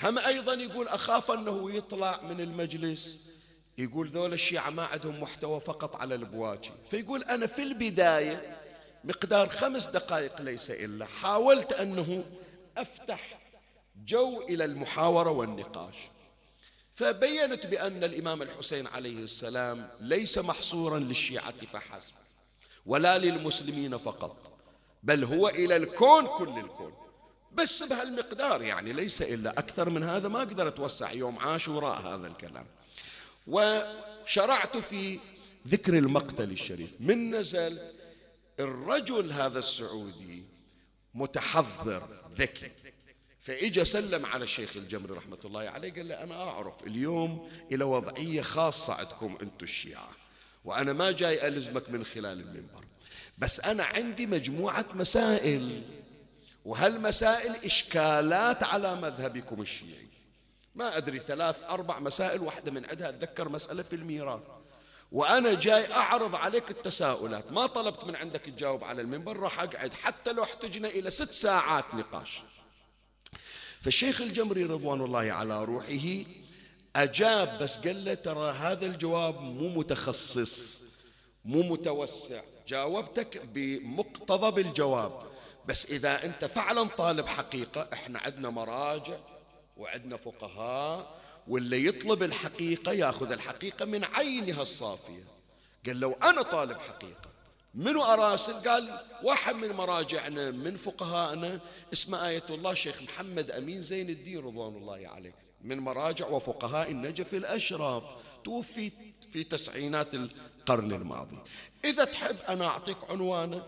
[0.03, 3.33] هم أيضا يقول أخاف أنه يطلع من المجلس.
[3.79, 6.71] يقول ذول الشيعة ما عندهم محتوى فقط على البواجي.
[6.91, 8.57] فيقول أنا في البداية
[9.05, 11.07] مقدار خمس دقائق ليس إلا.
[11.07, 12.25] حاولت أنه
[12.77, 13.39] أفتح
[14.07, 15.97] جو إلى المحاورة والنقاش.
[16.95, 22.15] فبينت بأن الإمام الحسين عليه السلام ليس محصورا للشيعة فحسب.
[22.87, 24.37] ولا للمسلمين فقط
[25.03, 26.93] بل هو إلى الكون كل الكون.
[27.53, 32.67] بس بهالمقدار يعني ليس إلا أكثر من هذا ما أقدر أتوسع يوم عاشوراء هذا الكلام.
[33.47, 35.19] وشرعت في
[35.69, 36.91] ذكر المقتل الشريف.
[37.01, 37.79] من نزل
[38.61, 40.43] الرجل هذا السعودي
[41.15, 42.09] متحضر
[42.39, 42.71] ذكي.
[43.41, 48.43] فإجا سلم على الشيخ الجمري رحمة الله عليه قال له أنا أعرف اليوم إلى وضعية
[48.43, 50.09] خاصة عندكم أنتم الشيعة.
[50.67, 52.85] وأنا ما جاي ألزمك من خلال المنبر.
[53.39, 55.83] بس أنا عندي مجموعة مسائل
[56.65, 60.09] وهالمسائل إشكالات على مذهبكم الشيعي؟
[60.75, 64.41] ما أدري ثلاث أربع مسائل واحدة من عندها أتذكر مسألة في الميراث.
[65.13, 67.53] وأنا جاي أعرض عليك التساؤلات.
[67.53, 71.95] ما طلبت من عندك تجاوب على المنبر راح أقعد حتى لو احتجنا إلى ست ساعات
[71.95, 72.43] نقاش.
[73.81, 76.25] فالشيخ الجمري رضوان الله على روحه
[76.97, 80.83] أجاب بس قال له ترى هذا الجواب مو متخصص
[81.45, 82.41] مو متوسع.
[82.69, 85.23] جاوبتك بمقتضى بالجواب.
[85.67, 89.17] بس إذا أنت فعلا طالب حقيقة إحنا عندنا مراجع
[89.77, 95.25] وعندنا فقهاء واللي يطلب الحقيقة ياخذ الحقيقة من عينها الصافية.
[95.87, 97.31] قال لو أنا طالب حقيقة
[97.75, 101.61] منو أراسل؟ قال واحد من مراجعنا من فقهائنا
[101.93, 105.46] اسمه آية الله شيخ محمد أمين زين الدين رضوان الله عليه.
[105.65, 108.03] من مراجع وفقهاء النجف الأشراف
[108.45, 108.93] توفي
[109.33, 111.39] في تسعينات القرن الماضي.
[111.85, 113.67] إذا تحب أنا أعطيك عنوانه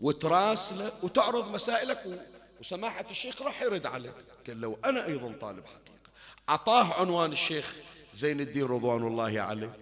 [0.00, 2.26] وتراسله وتعرض مسائلك
[2.60, 4.14] وسماحة الشيخ راح يرد عليك.
[4.46, 6.10] قال لو أنا أيضا طالب حقيقة.
[6.48, 7.76] أعطاه عنوان الشيخ
[8.14, 9.76] زين الدين رضوان الله عليه.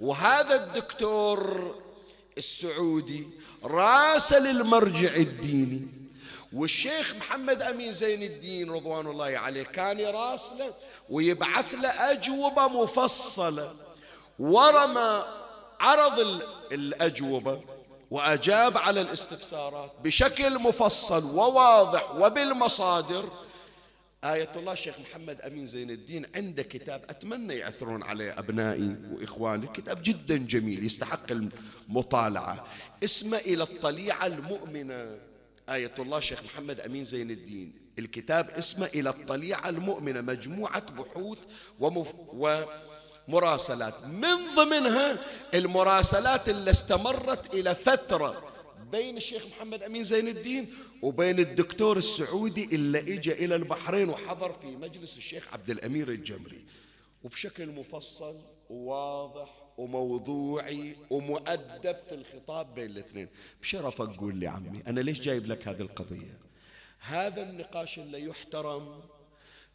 [0.00, 1.74] وهذا الدكتور
[2.38, 3.28] السعودي
[3.64, 6.01] راسل المرجع الديني.
[6.52, 10.74] والشيخ محمد أمين زين الدين رضوان الله عليه كان يراسله
[11.10, 13.74] ويبعث له أجوبة مفصلة.
[14.38, 15.24] ورمى
[15.80, 16.42] عرض
[16.72, 17.60] الأجوبة
[18.10, 23.28] وأجاب على الاستفسارات بشكل مفصل وواضح وبالمصادر.
[24.24, 30.02] آية الله الشيخ محمد أمين زين الدين عنده كتاب أتمنى يعثرون عليه أبنائي وإخواني كتاب
[30.02, 31.32] جدا جميل يستحق
[31.88, 32.66] المطالعة.
[33.04, 35.31] اسمه إلى الطليعة المؤمنة.
[35.68, 37.72] آية الله الشيخ محمد أمين زين الدين.
[37.98, 41.38] الكتاب اسمه إلى الطليعة المؤمنة مجموعة بحوث
[41.80, 42.14] ومف
[43.28, 44.06] ومراسلات.
[44.06, 45.18] من ضمنها
[45.54, 48.52] المراسلات اللي استمرت إلى فترة
[48.92, 54.66] بين الشيخ محمد أمين زين الدين وبين الدكتور السعودي اللي إجا إلى البحرين وحضر في
[54.66, 56.64] مجلس الشيخ عبد الأمير الجمري.
[57.24, 58.36] وبشكل مفصل
[58.70, 63.28] وواضح وموضوعي ومؤدب في الخطاب بين الاثنين.
[63.62, 66.38] بشرفك قول لي عمي أنا ليش جايب لك هذه القضية؟
[66.98, 69.00] هذا النقاش اللي يحترم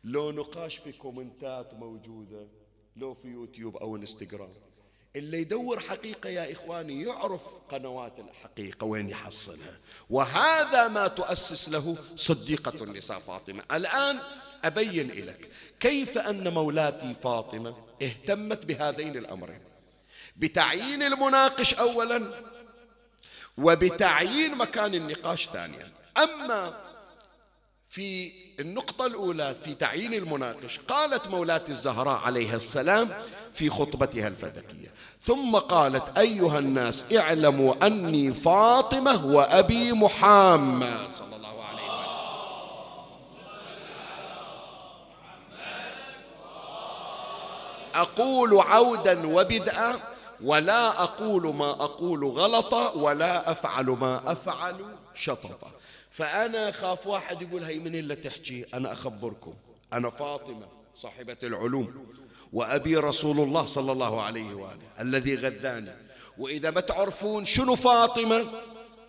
[0.03, 2.47] لو نقاش في كومنتات موجودة
[2.95, 4.49] لو في يوتيوب أو إنستغرام
[5.15, 9.77] اللي يدور حقيقة يا إخواني يعرف قنوات الحقيقة وين يحصلها.
[10.09, 13.63] وهذا ما تؤسس له صديقة النساء فاطمة.
[13.71, 14.17] الآن
[14.63, 19.59] أبين لك كيف أن مولاتي فاطمة اهتمت بهذين الأمرين.
[20.37, 22.23] بتعيين المناقش أولا
[23.57, 25.91] وبتعيين مكان النقاش ثانيا.
[26.23, 26.73] أما
[27.89, 33.09] في النقطة الأولى في تعيين المناقش قالت مولاتي الزهراء عليها السلام
[33.53, 41.07] في خطبتها الفدكية ثم قالت أيها الناس اعلموا أني فاطمة وأبي محمد.
[41.17, 42.07] صلى الله عليه وسلم
[47.95, 54.75] أقول عودا وبدءا ولا أقول ما أقول غلطا ولا أفعل ما أفعل
[55.15, 55.71] شططا
[56.11, 59.53] فأنا خاف واحد يقول هي من اللي تحكي أنا أخبركم.
[59.93, 62.05] أنا فاطمة صاحبة العلوم
[62.53, 65.95] وأبي رسول الله صلى الله عليه وآله الذي غذاني.
[66.37, 68.47] وإذا ما تعرفون شنو فاطمة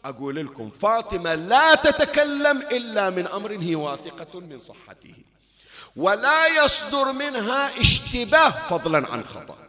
[0.05, 5.14] أقول لكم فاطمة لا تتكلم إلا من أمر هي واثقة من صحته.
[5.97, 9.68] ولا يصدر منها اشتباه فضلا عن خطأ.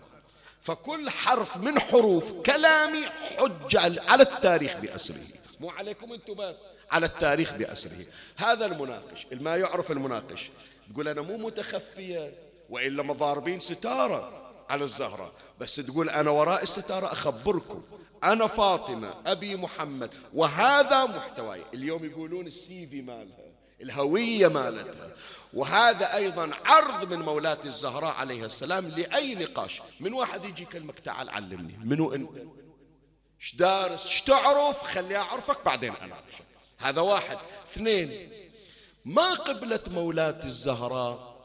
[0.69, 5.21] فكل حرف من حروف كلامي حجة على التاريخ بأسره.
[5.59, 6.57] مو عليكم أنتم بس.
[6.91, 8.05] على التاريخ بأسره.
[8.37, 10.49] هذا المناقش ما يعرف المناقش
[10.93, 12.33] تقول أنا مو متخفية
[12.69, 15.31] وإلا مضاربين ستارة على الزهرة.
[15.59, 17.81] بس تقول أنا وراء الستارة أخبركم.
[18.23, 21.61] أنا فاطمة أبي محمد وهذا محتواي.
[21.73, 23.48] اليوم يقولون السي في مالها.
[23.81, 25.09] الهوية مالتها.
[25.53, 29.81] وهذا أيضا عرض من مولاة الزهراء عليها السلام لأي نقاش.
[29.99, 31.77] من واحد يجي كلمك تعال علمني.
[31.77, 32.29] منو أنت
[33.41, 36.45] إيش دارس؟ إيش تعرف؟ خلي أعرفك بعدين أناقشك.
[36.77, 37.37] هذا واحد.
[37.67, 38.31] اثنين
[39.05, 41.39] ما قبلة مولاة الزهراء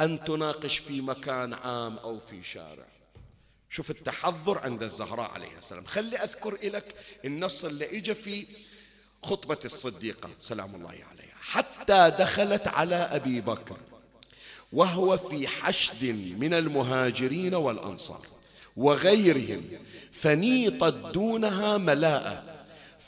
[0.00, 2.86] أن تناقش في مكان عام أو في شارع؟
[3.70, 5.84] شوف التحضر عند الزهراء عليه السلام.
[5.84, 6.94] خلي أذكر لك
[7.24, 8.46] النص اللي إجا في
[9.22, 10.30] خطبة الصديقة.
[10.40, 11.31] سلام الله عليها.
[11.42, 13.76] حتى دخلت على أبي بكر
[14.72, 16.04] وهو في حشد
[16.38, 18.26] من المهاجرين والأنصار
[18.76, 19.64] وغيرهم
[20.12, 22.42] فنيطت دونها ملاءة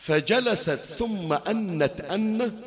[0.00, 2.60] فجلست ثم أنت أن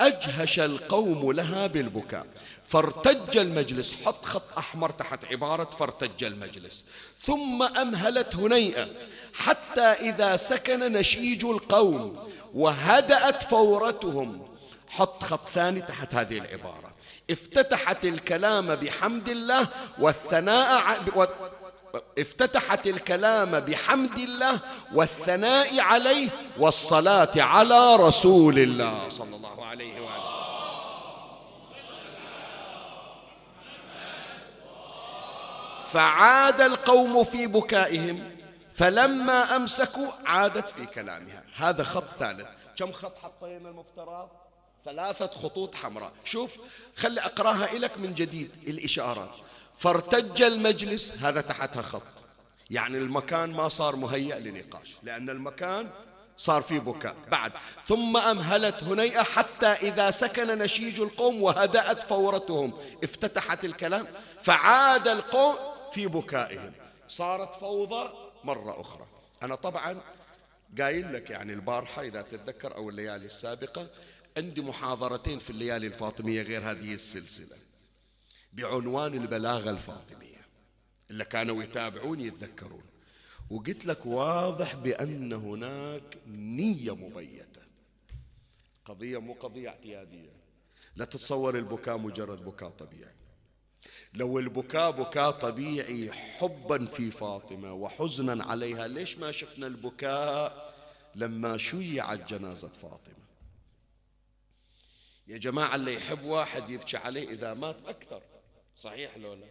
[0.00, 2.26] أجهش القوم لها بالبكاء.
[2.66, 6.84] فارتج المجلس حط خط أحمر تحت عبارة فارتج المجلس
[7.22, 8.88] ثم أمهلت هنيئة
[9.34, 14.46] حتى إذا سكن نشيج القوم وهدأت فورتهم
[14.92, 16.92] حط خط ثاني تحت هذه العبارة.
[17.30, 19.68] افتتحت الكلام بحمد الله
[19.98, 21.00] والثناء
[22.18, 24.58] افتتحت الكلام بحمد الله
[24.94, 26.28] والثناء عليه
[26.58, 30.42] والصلاة على رسول الله صلى الله عليه وآله.
[35.86, 38.36] فعاد القوم في بكائهم
[38.72, 41.44] فلما أمسكوا عادت في كلامها.
[41.56, 42.46] هذا خط ثالث.
[42.76, 44.28] كم خط حطينا المفترض؟
[44.84, 46.12] ثلاثة خطوط حمراء.
[46.24, 46.56] شوف
[46.96, 49.36] خلي أقراها لك من جديد الإشارات.
[49.78, 52.02] فارتج المجلس هذا تحتها خط.
[52.70, 55.90] يعني المكان ما صار مهيأ لنقاش لأن المكان
[56.38, 57.16] صار في بكاء.
[57.30, 57.52] بعد
[57.86, 62.78] ثم أمهلت هنيئة حتى إذا سكن نشيج القوم وهدأت فورتهم.
[63.04, 64.06] افتتحت الكلام
[64.40, 65.54] فعاد القوم
[65.92, 66.72] في بكائهم.
[67.08, 68.10] صارت فوضى
[68.44, 69.06] مرة أخرى.
[69.42, 70.00] أنا طبعا
[70.80, 73.86] قايل لك يعني البارحة إذا تتذكر أو الليالي السابقة
[74.36, 77.56] عندي محاضرتين في الليالي الفاطمية غير هذه السلسلة.
[78.52, 80.46] بعنوان البلاغة الفاطمية.
[81.10, 82.84] اللي كانوا يتابعون يتذكرون.
[83.50, 87.62] وقلت لك واضح بأن هناك نية مبيتة.
[88.84, 90.32] قضية مو قضية اعتيادية.
[90.96, 93.14] لا تتصور البكاء مجرد بكاء طبيعي.
[94.14, 100.74] لو البكاء بكاء طبيعي حبا في فاطمة وحزنا عليها ليش ما شفنا البكاء
[101.14, 103.21] لما شيعت جنازة فاطمة؟
[105.26, 108.22] يا جماعة اللي يحب واحد يبكي عليه إذا مات أكثر.
[108.76, 109.46] صحيح لو لا؟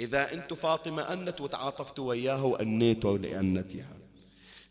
[0.00, 3.96] إذا أنت فاطمة أنت وتعاطفت وياها وأنيتوا لأنتها.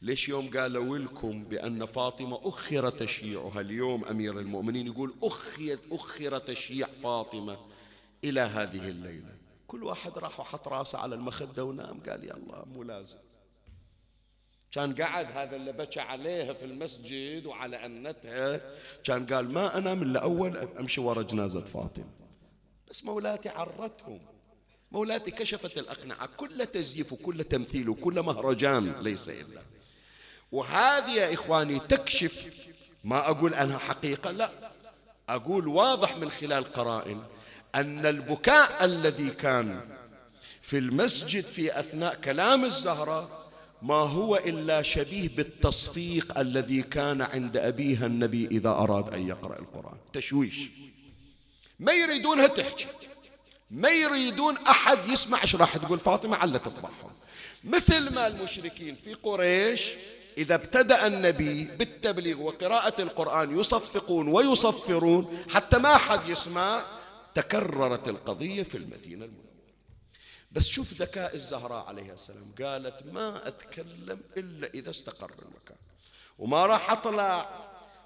[0.01, 6.88] ليش يوم قالوا لكم بأن فاطمة أخر تشييعها اليوم أمير المؤمنين يقول أخيت أخر تشييع
[7.03, 7.57] فاطمة
[8.23, 9.36] إلى هذه الليلة.
[9.67, 11.99] كل واحد راح وحط راسه على المخدة ونام.
[12.09, 13.17] قال يا الله مو لازم.
[14.74, 18.61] كان قعد هذا اللي بكى عليها في المسجد وعلى أنتها.
[19.03, 22.05] كان قال ما أنام إلا أول أمشي ورا جنازة فاطمة.
[22.89, 24.19] بس مولاتي عرتهم.
[24.91, 26.30] مولاتي كشفت الأقنعة.
[26.38, 29.61] كل تزييف وكل تمثيل وكل مهرجان ليس إلا.
[30.51, 32.53] وهذه يا إخواني تكشف
[33.03, 34.32] ما أقول أنها حقيقة.
[34.32, 34.51] لا.
[35.30, 37.24] أقول واضح من خلال قرائن
[37.76, 39.97] أن البكاء الذي كان
[40.61, 43.42] في المسجد في أثناء كلام الزهراء
[43.84, 49.97] ما هو إلا شبيه بالتصفيق الذي كان عند أبيها النبي إذا أراد أن يقرأ القرآن.
[50.13, 50.69] تشويش.
[51.79, 52.86] ما يريدونها تحكي
[53.71, 57.11] ما يريدون أحد يسمع إيش راح تقول فاطمة على تفضحهم.
[57.63, 59.93] مثل ما المشركين في قريش
[60.38, 66.84] إذا ابتدأ النبي بالتبليغ وقراءة القرآن يصفقون ويصفرون حتى ما أحد يسمع
[67.36, 69.42] تكررت القضية في المدينة المنورة.
[70.53, 72.53] بس شوف ذكاء الزهراء عليها السلام.
[72.61, 75.77] قالت ما أتكلم إلا إذا استقر المكان.
[76.39, 77.49] وما راح أطلع.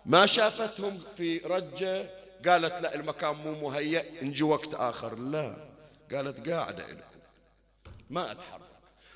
[0.05, 2.09] ما شافتهم في رجة.
[2.47, 4.23] قالت لا المكان مو مهيأ.
[4.23, 5.15] نجي وقت آخر.
[5.15, 5.69] لا.
[6.11, 7.19] قالت قاعدة لكم
[8.09, 8.61] ما أتحرك.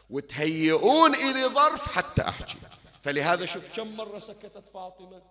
[0.09, 2.57] وتهيئون إلي ظرف حتى أحكي.
[3.03, 5.21] فلهذا شوف كم مرة سكتت فاطمة.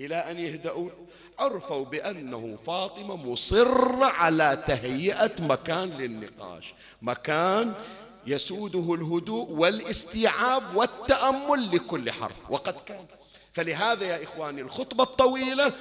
[0.00, 0.90] إلى أن يهدؤون.
[1.38, 6.74] عرفوا بأنه فاطمة مصر على تهيئة مكان للنقاش.
[7.02, 7.74] مكان
[8.26, 12.50] يسوده الهدوء والاستيعاب والتأمل لكل حرف.
[12.50, 13.06] وقد كان.
[13.52, 15.72] فلهذا يا إخواني الخطبة الطويلة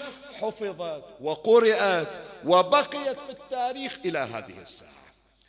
[0.41, 2.07] حفظت وقرأت
[2.45, 4.96] وبقيت في التاريخ إلى هذه الساعة.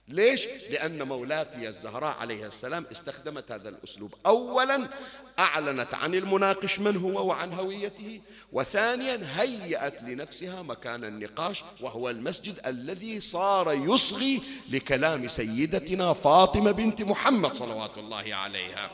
[0.09, 4.88] ليش؟ لأن مولاتي الزهراء عليه السلام استخدمت هذا الأسلوب أولا
[5.38, 8.20] أعلنت عن المناقش من هو وعن هويته
[8.52, 17.52] وثانيا هيأت لنفسها مكان النقاش وهو المسجد الذي صار يصغي لكلام سيدتنا فاطمة بنت محمد
[17.52, 18.90] صلوات الله عليها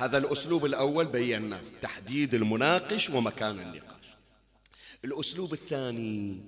[0.00, 4.06] هذا الأسلوب الأول بينا تحديد المناقش ومكان النقاش.
[5.04, 6.40] الأسلوب الثاني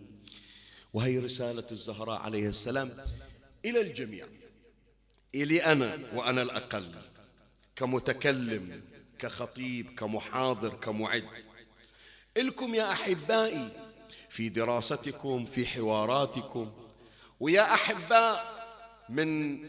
[0.93, 2.97] وهي رسالة الزهراء عليه السلام
[3.65, 4.27] إلى الجميع.
[5.35, 6.95] إلي أنا وأنا الأقل
[7.77, 8.83] كمتكلم
[9.19, 11.25] كخطيب كمحاضر كمعد.
[12.37, 13.69] إلكم يا أحبائي
[14.29, 16.73] في دراستكم في حواراتكم
[17.41, 18.63] ويا أحباء
[19.09, 19.61] من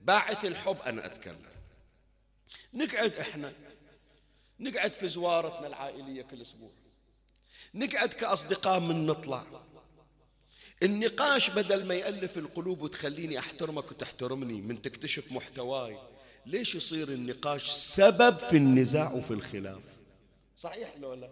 [0.00, 1.51] باعث الحب أنا أتكلم.
[2.74, 3.52] نقعد إحنا
[4.60, 6.70] نقعد في زوارتنا العائلية كل أسبوع.
[7.74, 9.44] نقعد كأصدقاء من نطلع.
[10.82, 15.98] النقاش بدل ما يألف القلوب وتخليني أحترمك وتحترمني من تكتشف محتواي
[16.46, 19.82] ليش يصير النقاش سبب في النزاع وفي الخلاف؟
[20.58, 21.30] صحيح لو لا؟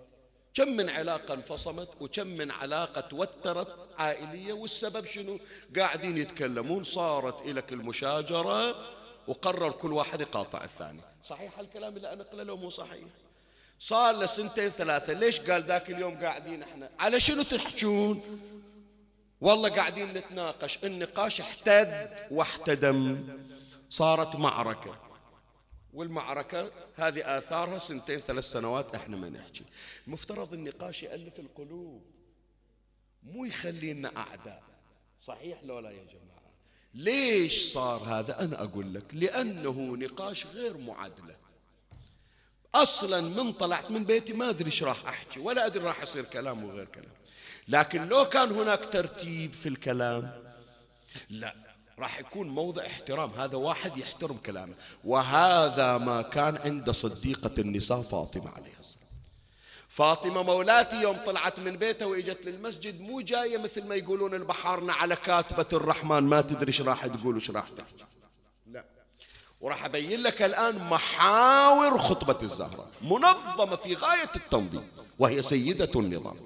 [0.55, 5.39] كم من علاقة انفصمت وكم من علاقة توترت عائلية والسبب شنو؟
[5.77, 8.87] قاعدين يتكلمون صارت إلك المشاجرة
[9.29, 11.01] وقرر كل واحد يقاطع الثاني.
[11.23, 13.09] صحيح الكلام اللي أنا قله لو مو صحيح.
[13.79, 15.13] صار له سنتين ثلاثة.
[15.13, 18.41] ليش قال ذاك اليوم قاعدين إحنا؟ على شنو تحجون؟
[19.41, 20.85] والله قاعدين نتناقش.
[20.85, 23.29] النقاش احتد واحتدم.
[23.91, 24.99] صارت معركة.
[25.95, 29.65] والمعركة هذه آثارها سنتين ثلاث سنوات إحنا ما نحكي.
[30.07, 32.03] المفترض النقاش يألف القلوب.
[33.23, 34.63] مو يخلينا أعداء.
[35.23, 36.40] صحيح لو لا يا جماعة؟
[36.95, 41.37] ليش صار هذا؟ أنا أقول لك لأنه نقاش غير معادلة.
[42.75, 46.65] أصلا من طلعت من بيتي ما أدري إيش راح أحكي ولا أدري راح يصير كلام
[46.65, 47.11] وغير كلام.
[47.69, 50.43] لكن لو كان هناك ترتيب في الكلام
[51.31, 51.55] لا
[51.99, 53.31] راح يكون موضع احترام.
[53.31, 54.75] هذا واحد يحترم كلامه.
[55.05, 59.00] وهذا ما كان عند صديقة النساء فاطمة عليه السلام.
[60.01, 65.17] فاطمة مولاتي يوم طلعت من بيتها وإجت للمسجد مو جاية مثل ما يقولون البحارنا على
[65.17, 68.05] كاتبة الرحمن ما تدري إيش راح تقول وش راح تحكي
[68.67, 68.85] لا.
[69.61, 74.89] وراح أبين لك الآن محاور خطبة الزهراء منظمة في غاية التنظيم
[75.19, 76.37] وهي سيدة النظام.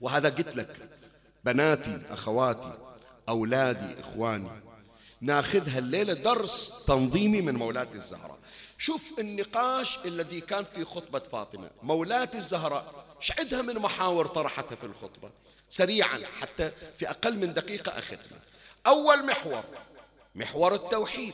[0.00, 0.88] وهذا قلت لك
[1.44, 2.78] بناتي أخواتي
[3.28, 4.50] أولادي إخواني
[5.20, 8.38] ناخذها الليلة درس تنظيمي من مولاة الزهراء
[8.84, 11.70] شوف النقاش الذي كان في خطبة فاطمة.
[11.82, 15.30] مولاة الزهراء شعدها من محاور طرحتها في الخطبة؟
[15.70, 18.40] سريعا حتى في أقل من دقيقة أختمه
[18.86, 19.64] أول محور
[20.34, 21.32] محور التوحيد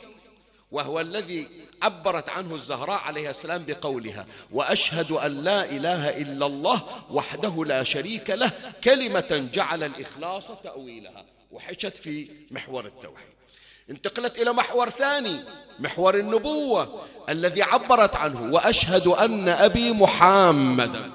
[0.70, 1.48] وهو الذي
[1.82, 8.30] عبرت عنه الزهراء عليه السلام بقولها وأشهد أن لا إله إلا الله وحده لا شريك
[8.30, 11.24] له كلمة جعل الإخلاص تأويلها.
[11.51, 13.30] وحكت في محور التوحيد.
[13.91, 15.45] انتقلت إلى محور ثاني
[15.78, 21.12] محور النبوة الذي عبرت عنه وأشهد أن أبي محمدا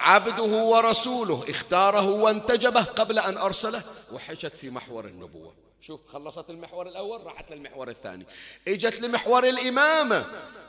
[0.00, 3.82] عبده ورسوله اختاره وانتجبه قبل أن أرسله
[4.12, 5.52] وحكت في محور النبوة.
[5.82, 8.26] شوف خلصت المحور الأول راحت للمحور الثاني.
[8.68, 10.24] إجت لمحور الإمامة.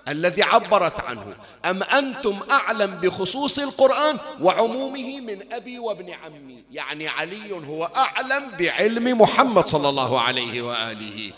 [0.07, 1.35] الذي عبرت عنه.
[1.65, 9.21] أم أنتم أعلم بخصوص القرآن وعمومه من أبي وابن عمي؟ يعني علي هو أعلم بعلم
[9.21, 11.31] محمد صلى الله عليه وآله.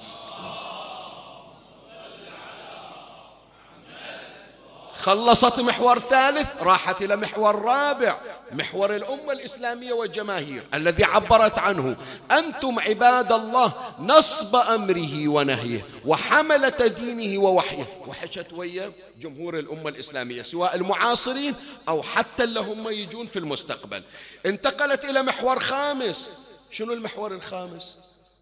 [5.06, 8.18] خلصت محور ثالث راحت إلى محور رابع
[8.52, 11.96] محور الأمة الإسلامية والجماهير الذي عبرت عنه.
[12.32, 17.86] أنتم عباد الله نصب أمره ونهيه وحملة دينه ووحيه.
[18.08, 18.92] وحشت ويا
[19.22, 21.56] جمهور الأمة الإسلامية سواء المعاصرين
[21.90, 24.04] أو حتى اللي هم يجون في المستقبل.
[24.46, 26.32] انتقلت إلى محور خامس.
[26.72, 27.98] شنو المحور الخامس؟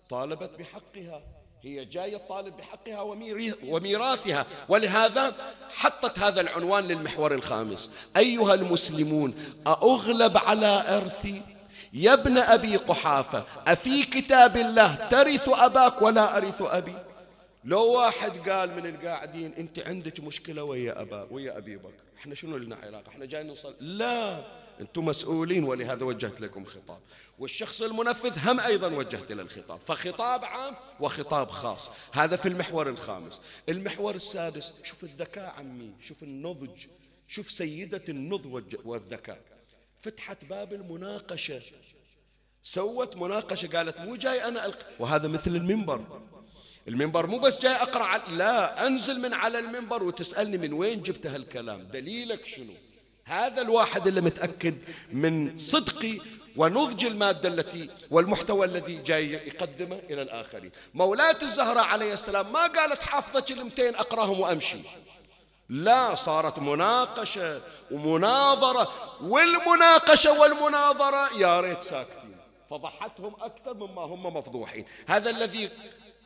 [0.09, 1.21] طالبت بحقها.
[1.63, 3.01] هي جاية طالب بحقها
[3.63, 4.45] وميراثها.
[4.69, 5.35] ولهذا
[5.69, 7.93] حطت هذا العنوان للمحور الخامس.
[8.17, 9.35] أيها المسلمون
[9.67, 11.41] أأغلب على إرثي
[11.93, 16.95] يا ابن أبي قحافة أفي كتاب الله ترث أباك ولا أرث أبي؟
[17.65, 22.03] لو واحد قال من القاعدين أنت عندك مشكلة ويا أبا ويا أبي بكر.
[22.17, 24.41] إحنا شنو لنا علاقة؟ إحنا جايين نوصل لا
[24.81, 26.99] أنتم مسؤولين ولهذا وجهت لكم خطاب.
[27.39, 29.79] والشخص المنفذ هم أيضا وجهت إلى الخطاب.
[29.87, 31.89] فخطاب عام وخطاب خاص.
[32.13, 33.39] هذا في المحور الخامس.
[33.69, 36.85] المحور السادس شوف الذكاء عمي شوف النضج
[37.27, 39.41] شوف سيدة النضج والذكاء.
[40.01, 41.61] فتحت باب المناقشة.
[42.63, 46.21] سوت مناقشة قالت مو جاي أنا ألقى وهذا مثل المنبر.
[46.87, 51.83] المنبر مو بس جاي أقرأ لا أنزل من على المنبر وتسألني من وين جبت هالكلام.
[51.83, 52.73] دليلك شنو؟
[53.25, 54.75] هذا الواحد اللي متأكد
[55.11, 56.19] من صدقي
[56.57, 60.71] ونضج المادة التي والمحتوى الذي جاي يقدمه إلى الآخرين.
[60.93, 64.77] مولاة الزهراء عليه السلام ما قالت حافظة كلمتين أقراهم وأمشي.
[65.69, 72.37] لا صارت مناقشة ومناظرة والمناقشة والمناظرة يا ريت ساكتين.
[72.69, 74.85] فضحتهم أكثر مما هم مفضوحين.
[75.07, 75.69] هذا الذي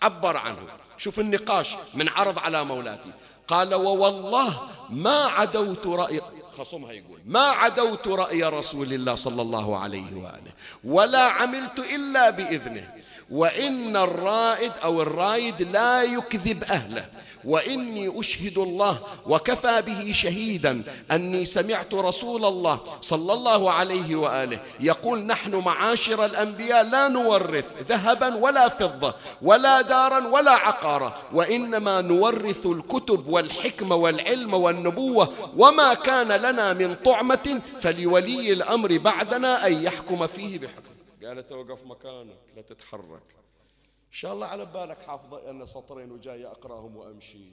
[0.02, 0.68] عبر عنه.
[0.98, 3.12] شوف النقاش من عرض على مولاتي.
[3.48, 6.22] قال ووالله ما عدوت رأي
[6.58, 10.52] خصمها يقول ما عدوت رأي رسول الله صلى الله عليه وآله
[10.84, 12.97] ولا عملت إلا بإذنه.
[13.32, 17.06] وإن الرائد أو الرايد لا يكذب أهله.
[17.46, 25.20] وإني أشهد الله وكفى به شهيدا أني سمعت رسول الله صلى الله عليه وآله يقول
[25.26, 33.28] نحن معاشر الأنبياء لا نورث ذهبا ولا فضة ولا دارا ولا عقارا وإنما نورث الكتب
[33.28, 40.97] والحكمة والعلم والنبوة وما كان لنا من طعمة فلولي الأمر بعدنا أن يحكم فيه بحكم.
[41.28, 43.36] قالت توقف مكانك لا تتحرك.
[44.08, 47.52] إن شاء الله على بالك حافظة أن سطرين وجاي أقرأهم وأمشي.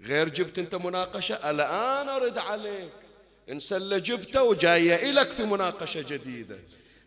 [0.00, 2.92] غير جبت أنت مناقشة؟ الآن أرد عليك.
[3.48, 6.58] انسى اللي جبته وجاية إلك في مناقشة جديدة.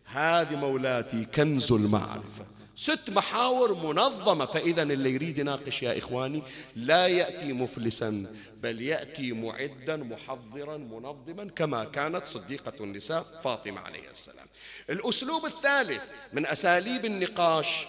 [0.06, 2.46] هذه مولاتي كنز المعرفة.
[2.82, 4.46] ست محاور منظمة.
[4.46, 6.44] فإذا اللي يريد يناقش يا إخواني
[6.76, 14.48] لا يأتي مفلسا بل يأتي معدا محضرا منظما كما كانت صديقة النساء فاطمة عليه السلام.
[14.90, 16.02] الأسلوب الثالث
[16.34, 17.86] من أساليب النقاش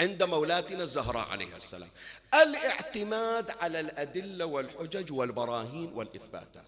[0.00, 1.88] عند مولاتنا الزهراء عليها السلام.
[2.34, 6.64] الاعتماد على الأدلة والحجج والبراهين والإثباتات.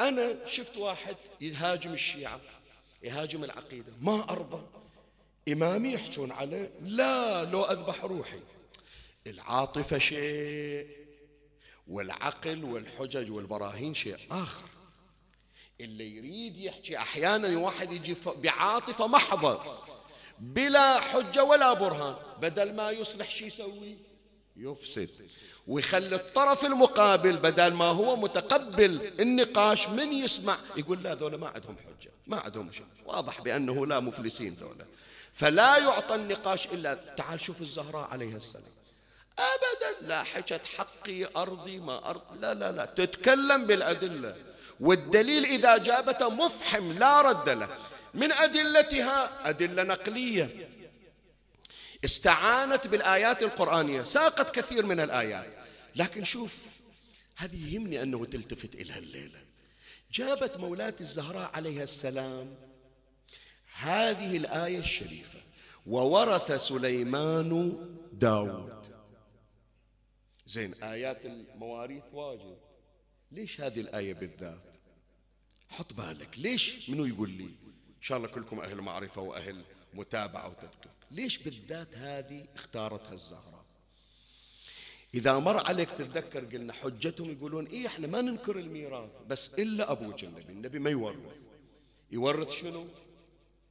[0.00, 2.40] أنا شفت واحد يهاجم الشيعة
[3.02, 4.83] يهاجم العقيدة ما أرضى.
[5.48, 8.40] إمامي يحجون عليه لا لو أذبح روحي.
[9.26, 10.86] العاطفة شيء
[11.88, 14.68] والعقل والحجج والبراهين شيء آخر.
[15.80, 19.60] اللي يريد يحكي أحيانا واحد يجي بعاطفة محضة
[20.38, 23.96] بلا حجة ولا برهان بدل ما يصلح شي يسوي
[24.56, 25.10] يفسد.
[25.66, 31.76] ويخلي الطرف المقابل بدل ما هو متقبل النقاش من يسمع؟ يقول لا ذولا ما عندهم
[31.76, 32.86] حجة ما عندهم شيء.
[33.04, 34.86] واضح بأنه لا مفلسين ذولا.
[35.34, 38.72] فلا يعطى النقاش إلا تعال شوف الزهراء عليها السلام.
[39.38, 42.22] أبدا لا حكت حقي أرضي ما أرض.
[42.40, 44.36] لا لا لا تتكلم بالأدلة.
[44.80, 47.68] والدليل إذا جابته مفحم لا رد له.
[48.14, 50.68] من أدلتها أدلة نقلية.
[52.04, 54.04] استعانت بالآيات القرآنية.
[54.04, 55.54] ساقت كثير من الآيات.
[55.96, 56.56] لكن شوف
[57.36, 59.44] هذه يهمني أنه تلتفت إلى الليلة.
[60.12, 62.54] جابت مولاة الزهراء عليها السلام
[63.74, 65.38] هذه الآية الشريفة.
[65.86, 67.78] وورث سليمان
[68.12, 68.86] داود.
[70.46, 72.56] زين آيات المواريث واجد.
[73.32, 74.74] ليش هذه الآية بالذات؟
[75.68, 79.64] حط بالك ليش منو يقول لي؟ إن شاء الله كلكم أهل معرفة وأهل
[79.94, 80.92] متابعة وتدقيق.
[81.10, 83.64] ليش بالذات هذه اختارتها الزهراء؟
[85.14, 90.24] إذا مر عليك تتذكر قلنا حجتهم يقولون إيه إحنا ما ننكر الميراث بس إلا أبوك
[90.24, 91.16] النبي النبي ما يورث.
[92.12, 92.86] يورث شنو؟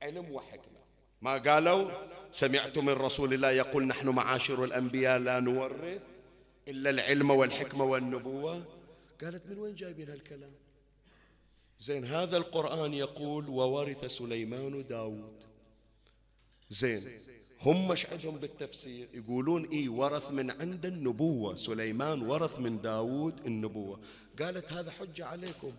[0.04, 0.80] علم وحكمة.
[1.22, 1.92] ما قالوا؟
[2.32, 6.02] سمعت من رسول الله يقول نحن معاشر الأنبياء لا نورث
[6.68, 8.64] إلا العلم والحكمة والنبوة.
[9.24, 10.52] قالت من وين جايبين هالكلام؟
[11.80, 15.44] زين هذا القرآن يقول وورث سليمان داود.
[16.70, 17.20] زين
[17.62, 21.56] هم مش عندهم بالتفسير يقولون إيه ورث من عند النبوة.
[21.56, 24.00] سليمان ورث من داود النبوة.
[24.40, 25.72] قالت هذا حجة عليكم.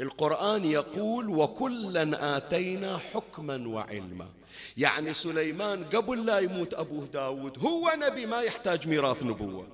[0.00, 4.28] القرآن يقول وكلا آتينا حكما وعلما.
[4.76, 9.66] يعني سليمان قبل لا يموت أبوه داود هو نبي ما يحتاج ميراث نبوة.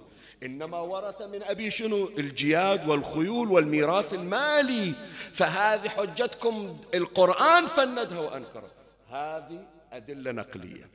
[0.43, 4.95] إنما ورث من أبي شنو؟ الجياد والخيول والميراث المالي.
[5.33, 8.71] فهذه حجتكم القرآن فندها وأنكرها
[9.11, 10.91] هذه أدلة نقلية.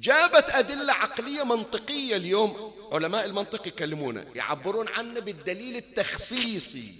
[0.00, 2.72] جابت أدلة عقلية منطقية اليوم.
[2.92, 6.94] علماء المنطق يكلمونا يعبرون عنه بالدليل التخصيصي.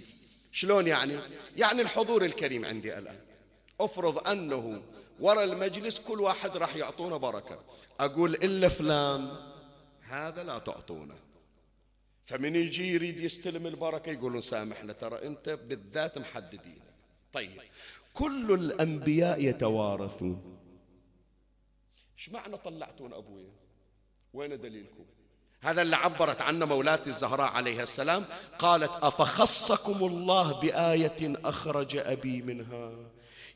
[0.51, 1.19] شلون يعني؟
[1.57, 3.19] يعني الحضور الكريم عندي الآن
[3.79, 4.81] أفرض أنه
[5.19, 7.63] وراء المجلس كل واحد راح يعطونا بركة.
[7.99, 9.37] أقول إلا فلان
[10.01, 11.15] هذا لا تعطونه.
[12.25, 16.81] فمن يجي يريد يستلم البركة يقولون سامحنا ترى أنت بالذات محددين.
[17.33, 17.61] طيب
[18.13, 20.59] كل الأنبياء يتوارثون.
[22.17, 23.49] إيش معنى طلعتون أبوي؟
[24.33, 25.05] وين دليلكم؟
[25.61, 28.25] هذا اللي عبرت عنه مولاة الزهراء عليها السلام
[28.59, 32.91] قالت أفخصكم الله بآية أخرج أبي منها؟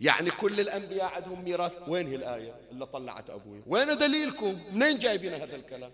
[0.01, 1.73] يعني كل الأنبياء عندهم ميراث.
[1.87, 5.91] وين هي الآية اللي طلعت أبوي؟ وين دليلكم؟ منين جايبين هذا الكلام؟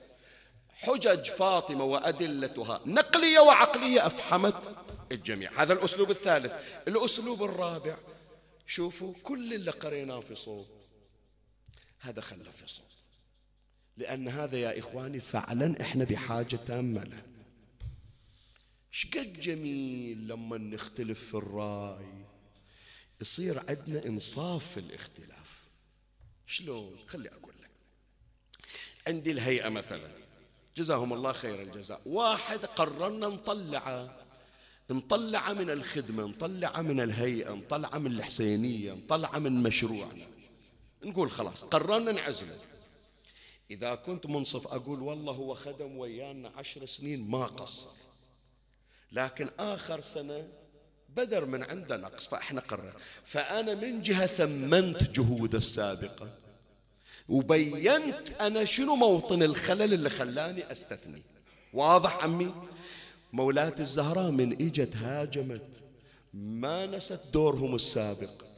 [0.73, 4.55] حجج فاطمة وأدلتها نقلية وعقلية أفحمت
[5.11, 5.51] الجميع.
[5.57, 6.51] هذا الأسلوب الثالث.
[6.87, 7.95] الأسلوب الرابع.
[8.67, 10.69] شوفوا كل اللي قريناه في صوت
[11.99, 12.88] هذا خلى في صوت
[13.99, 17.21] لأن هذا يا إخواني فعلا إحنا بحاجة تامة له.
[18.91, 22.25] شقد جميل لما نختلف في الرأي؟
[23.21, 25.63] يصير عندنا إنصاف في الاختلاف.
[26.47, 27.69] شلون؟ خلي أقول لك.
[29.07, 30.11] عندي الهيئة مثلا.
[30.77, 32.01] جزاهم الله خير الجزاء.
[32.05, 34.25] واحد قررنا نطلعه.
[34.89, 40.27] نطلعه من الخدمة نطلعه من الهيئة نطلعه من الحسينية نطلعه من مشروعنا.
[41.03, 42.57] نقول خلاص قررنا نعزله.
[43.71, 47.89] إذا كنت منصف أقول والله هو خدم ويانا عشر سنين ما قصر.
[49.11, 50.47] لكن آخر سنة
[51.09, 52.93] بدر من عنده نقص فإحنا قرر.
[53.25, 56.29] فأنا من جهة ثمنت جهود السابقة.
[57.29, 61.21] وبينت أنا شنو موطن الخلل اللي خلاني أستثني.
[61.73, 62.53] واضح عمي؟
[63.33, 65.81] مولاة الزهراء من إجت هاجمت
[66.33, 68.48] ما نست دورهم السابق.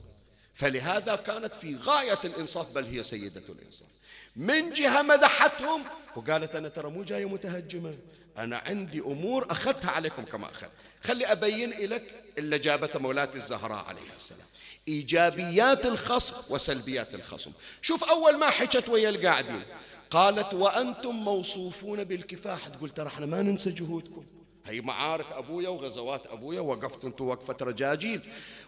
[0.62, 3.88] فلهذا كانت في غاية الإنصاف بل هي سيدة الإنصاف.
[4.36, 5.84] من جهة مدحتهم
[6.16, 7.98] وقالت أنا ترى مو جاية متهجمة؟
[8.38, 10.68] أنا عندي أمور أخذتها عليكم كما أخذ
[11.04, 14.48] خلي أبين لك اللي جابته مولاة الزهراء عليها السلام.
[14.88, 17.52] إيجابيات الخصم وسلبيات الخصم.
[17.82, 19.64] شوف أول ما حكت ويا القاعدين.
[20.12, 22.68] قالت وأنتم موصوفون بالكفاح.
[22.68, 24.26] تقول ترى إحنا ما ننسى جهودكم.
[24.66, 28.22] هي معارك أبويا وغزوات أبويا وقفتوا أنتم وقفة رجاجيل.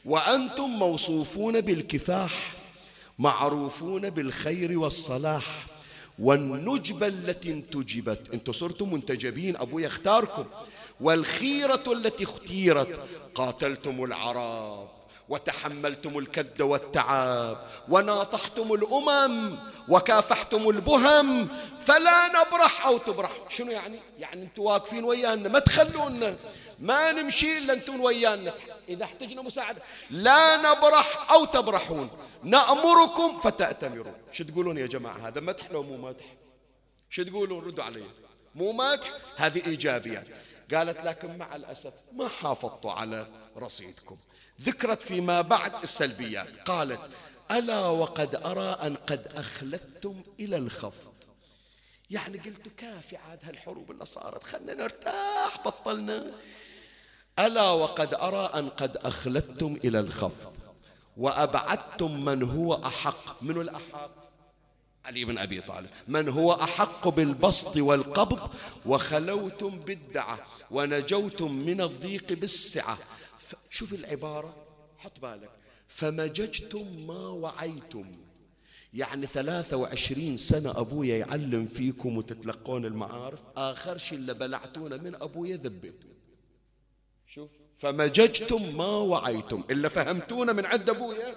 [0.06, 2.54] وأنتم موصوفون بالكفاح
[3.20, 5.66] معروفون بالخير والصلاح
[6.20, 8.30] والنجبة التي انتجبت.
[8.34, 10.46] أنتم صرتم منتجبين أبويا اختاركم.
[11.02, 13.00] والخيرة التي اختيرت
[13.36, 14.93] قاتلتم العرب.
[15.30, 19.58] وتحملتم الكد والتعاب وناطحتم الأمم
[19.90, 21.48] وكافحتم البهم
[21.82, 23.32] فلا نبرح أو تبرح.
[23.50, 26.36] شنو يعني؟ يعني أنتم واقفين ويانا ما تخلونا.
[26.80, 28.54] ما نمشي إلا أنتم ويانا.
[28.90, 29.82] إذا احتجنا مساعدة.
[30.10, 32.10] لا نبرح أو تبرحون.
[32.44, 34.14] نأمركم فتأتمرون.
[34.32, 36.26] شو تقولون يا جماعة؟ هذا مدح لو مو مدح؟
[37.10, 38.04] شو تقولون؟ ردوا علي.
[38.56, 40.28] مو مدح؟ هذه إيجابيات.
[40.74, 44.18] قالت لكن مع الأسف ما حافظتوا على رصيدكم.
[44.62, 46.48] ذكرت فيما بعد السلبيات.
[46.66, 47.10] قالت
[47.52, 51.14] ألا وقد أرى أن قد أخلدتم إلى الخفض.
[52.10, 56.32] يعني قلت كافي عاد هالحروب اللي صارت خلنا نرتاح بطلنا.
[57.40, 60.54] ألا وقد أرى أن قد أخلدتم إلى الخفض
[61.18, 63.44] وأبعدتم من هو أحق.
[63.44, 64.24] من الأحق؟
[65.06, 65.90] علي بن أبي طالب.
[66.08, 68.50] من هو أحق بالبسط والقبض
[68.86, 70.40] وخلوتم بالدعة
[70.72, 72.98] ونجوتم من الضيق بالسعة.
[73.70, 74.56] شوف العبارة
[74.98, 75.50] حط بالك.
[75.88, 78.06] فمججتم ما وعيتم.
[78.94, 85.58] يعني ثلاثة وعشرين سنة أبويا يعلم فيكم وتتلقون المعارف آخر شيء اللي بلعتونا من أبويا
[85.58, 86.10] ذبيتوا
[87.28, 87.50] شوف.
[87.78, 89.64] فمججتم ما وعيتم.
[89.72, 91.36] إلا فهمتونا من عند أبويا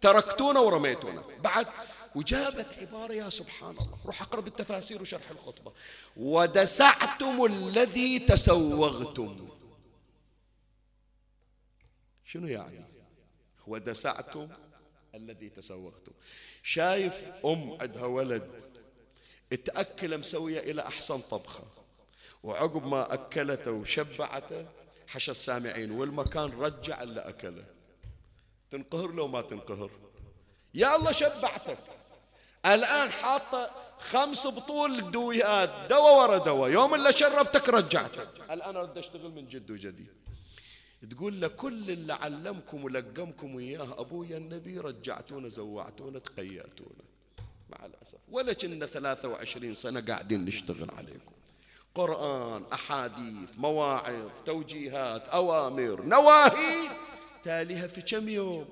[0.00, 1.24] تركتونا ورميتونا.
[1.44, 1.66] بعد
[2.14, 3.98] وجابت عبارة يا سبحان الله.
[4.06, 5.72] روح أقرب التفاسير وشرح الخطبة.
[6.16, 9.47] ودسعتم الذي تسوغتم.
[12.28, 12.84] شنو يعني؟
[13.66, 14.48] ودسعتم
[15.14, 16.12] الذي تسوغتم
[16.62, 18.50] شايف أم عندها ولد
[19.64, 21.64] تأكل مسوية إلى أحسن طبخة.
[22.42, 24.66] وعقب ما أكلته وشبعته
[25.06, 27.64] حشى السامعين والمكان رجع اللي أكله.
[28.70, 29.90] تنقهر لو ما تنقهر.
[30.74, 31.78] يا الله شبعتك.
[32.66, 36.70] الآن حاطة خمس بطول دويات دواء ورا دواء.
[36.70, 38.28] يوم اللي شربتك رجعتك.
[38.50, 40.12] الآن أرد أشتغل من جد وجديد.
[41.10, 47.04] تقول له كل اللي علمكم ولقمكم إياه أبويا النبي رجعتونا زوعتونا تقيأتونا.
[47.70, 48.18] مع الأسف.
[48.28, 51.32] ولا كنا 23 سنة قاعدين نشتغل عليكم.
[51.94, 56.88] قرآن أحاديث مواعظ توجيهات أوامر نواهي.
[57.42, 58.68] تاليها في كم يوم؟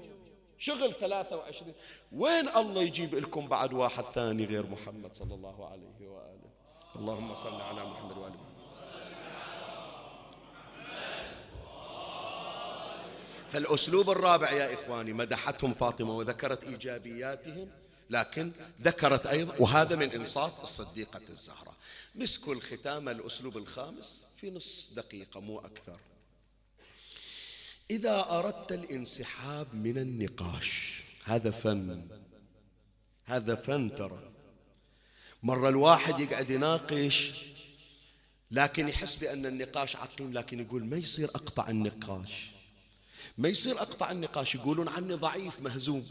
[0.58, 1.74] شغل 23
[2.12, 6.50] وين الله يجيب لكم بعد واحد ثاني غير محمد صلى الله عليه وآله؟
[6.96, 8.45] اللهم صل على محمد وآله
[13.52, 17.70] فالأسلوب الرابع يا إخواني مدحتهم فاطمة وذكرت إيجابياتهم
[18.10, 21.74] لكن ذكرت أيضا وهذا من إنصاف الصديقة الزهراء
[22.14, 26.00] مسكوا الختام الأسلوب الخامس في نص دقيقة مو أكثر.
[27.90, 32.08] إذا أردت الانسحاب من النقاش هذا فن.
[33.24, 34.30] هذا فن ترى.
[35.42, 37.32] مرة الواحد يقعد يناقش
[38.50, 42.55] لكن يحس بأن النقاش عقيم لكن يقول ما يصير أقطع النقاش.
[43.38, 46.06] ما يصير أقطع النقاش يقولون عني ضعيف مهزوم.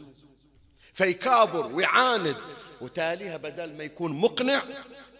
[0.92, 2.36] فيكابر ويعاند.
[2.80, 4.62] وتاليها بدل ما يكون مقنع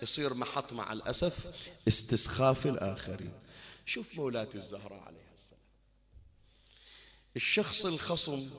[0.02, 1.46] يصير محط مع الأسف
[1.88, 3.32] استسخاف الآخرين.
[3.86, 5.60] شوف مولاة الزهراء عليها السلام.
[7.36, 8.50] الشخص الخصم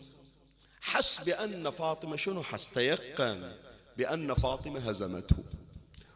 [0.82, 3.56] حس بأن فاطمة شنو؟ حس تيقن
[3.98, 5.36] بأن فاطمة هزمته.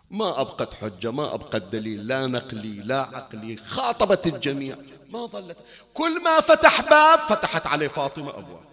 [0.09, 4.77] ما أبقت حجة ما أبقت دليل لا نقلي لا عقلي خاطبت الجميع.
[5.11, 5.57] ما ظلت.
[5.93, 8.65] كل ما فتح باب فتحت عليه فاطمة أبواب.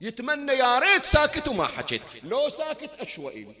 [0.00, 2.02] يتمنى يا ريت ساكت وما حكيت.
[2.22, 3.54] لو ساكت أشوى إلي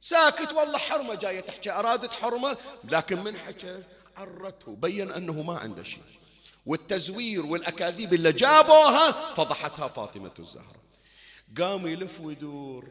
[0.00, 1.70] ساكت والله حرمة جاية تحكي.
[1.70, 3.82] أرادت حرمة لكن من حكى
[4.16, 4.76] عرته.
[4.76, 6.02] بين أنه ما عنده شيء.
[6.66, 10.80] والتزوير والأكاذيب اللي جابوها فضحتها فاطمة الزهرة.
[11.58, 12.88] قام يلف ويدور.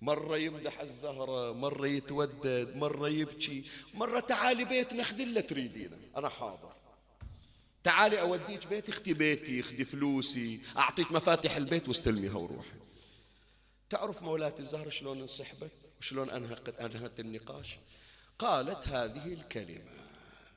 [0.00, 3.64] مرة يمدح الزهرة مرة يتودد مرة يبكي.
[3.94, 5.98] مرة تعالي بيتنا خذي اللي تريدينه.
[6.16, 6.72] أنا حاضر.
[7.88, 12.78] تعالي أوديك بيتي أختي بيتي اخدي فلوسي أعطيك مفاتيح البيت واستلميها وروحي.
[13.90, 15.70] تعرف مولاتي الزهرة شلون انسحبت
[16.00, 17.78] وشلون أنهت, أنهت النقاش؟
[18.38, 19.90] قالت هذه الكلمة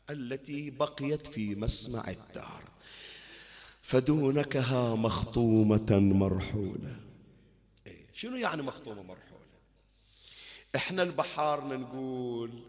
[0.09, 2.63] التي بقيت في مسمع الدار.
[3.81, 6.99] فدونكها مخطومة مرحولة.
[7.87, 9.41] إيه شنو يعني مخطومة مرحولة؟
[10.75, 12.63] إحنا البحارنا نقول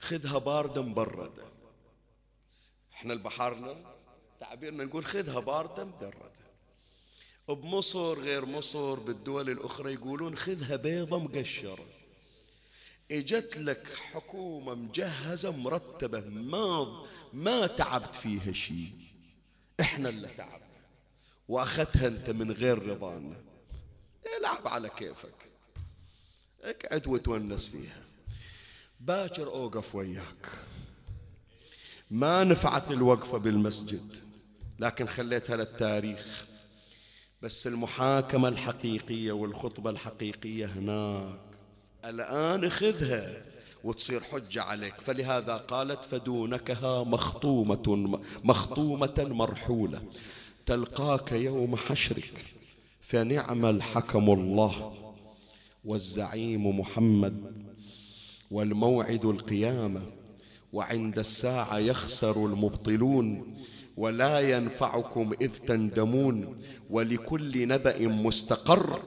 [0.00, 1.44] خذها باردة مبردة.
[2.94, 3.91] إحنا البحارنا
[4.42, 6.32] تعبيرنا نقول خذها باردة مبردة
[7.48, 11.86] بمصر غير مصر بالدول الأخرى يقولون خذها بيضة مقشرة.
[13.10, 18.92] إجت لك حكومة مجهزة مرتبة ما ما تعبت فيها شيء.
[19.80, 20.82] إحنا اللي تعبنا.
[21.48, 23.36] وأخذتها أنت من غير رضانا.
[24.38, 25.48] العب على كيفك.
[26.62, 28.02] اقعد وتونس فيها.
[29.00, 30.66] باكر أوقف وياك.
[32.10, 34.31] ما نفعت الوقفة بالمسجد.
[34.82, 36.46] لكن خليتها للتاريخ.
[37.42, 41.38] بس المحاكمة الحقيقية والخطبة الحقيقية هناك.
[42.04, 43.44] الآن خذها
[43.84, 45.00] وتصير حجة عليك.
[45.00, 50.02] فلهذا قالت فدونكها مخطومة مخطومة مرحولة.
[50.66, 52.44] تلقاك يوم حشرك.
[53.00, 54.94] فنعم الحكم الله
[55.84, 57.66] والزعيم محمد.
[58.50, 60.02] والموعد القيامة.
[60.72, 63.54] وعند الساعة يخسر المبطلون.
[63.96, 66.56] ولا ينفعكم إذ تندمون
[66.90, 69.02] ولكل نبأ مستقر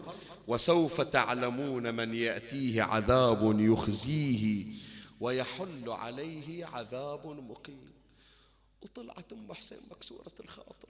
[0.48, 4.66] وسوف تعلمون من يأتيه عذاب يخزيه
[5.20, 7.92] ويحل عليه عذاب مقيم.
[8.82, 10.90] وطلعت أم حسين مكسورة الخاطر.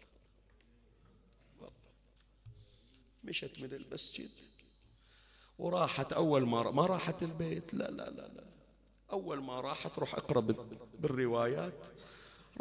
[3.24, 4.32] مشت من المسجد
[5.60, 7.74] وراحت أول ما ما راحت البيت.
[7.74, 8.44] لا لا لا لا
[9.12, 10.40] أول ما راحت روح اقرأ
[11.00, 11.86] بالروايات.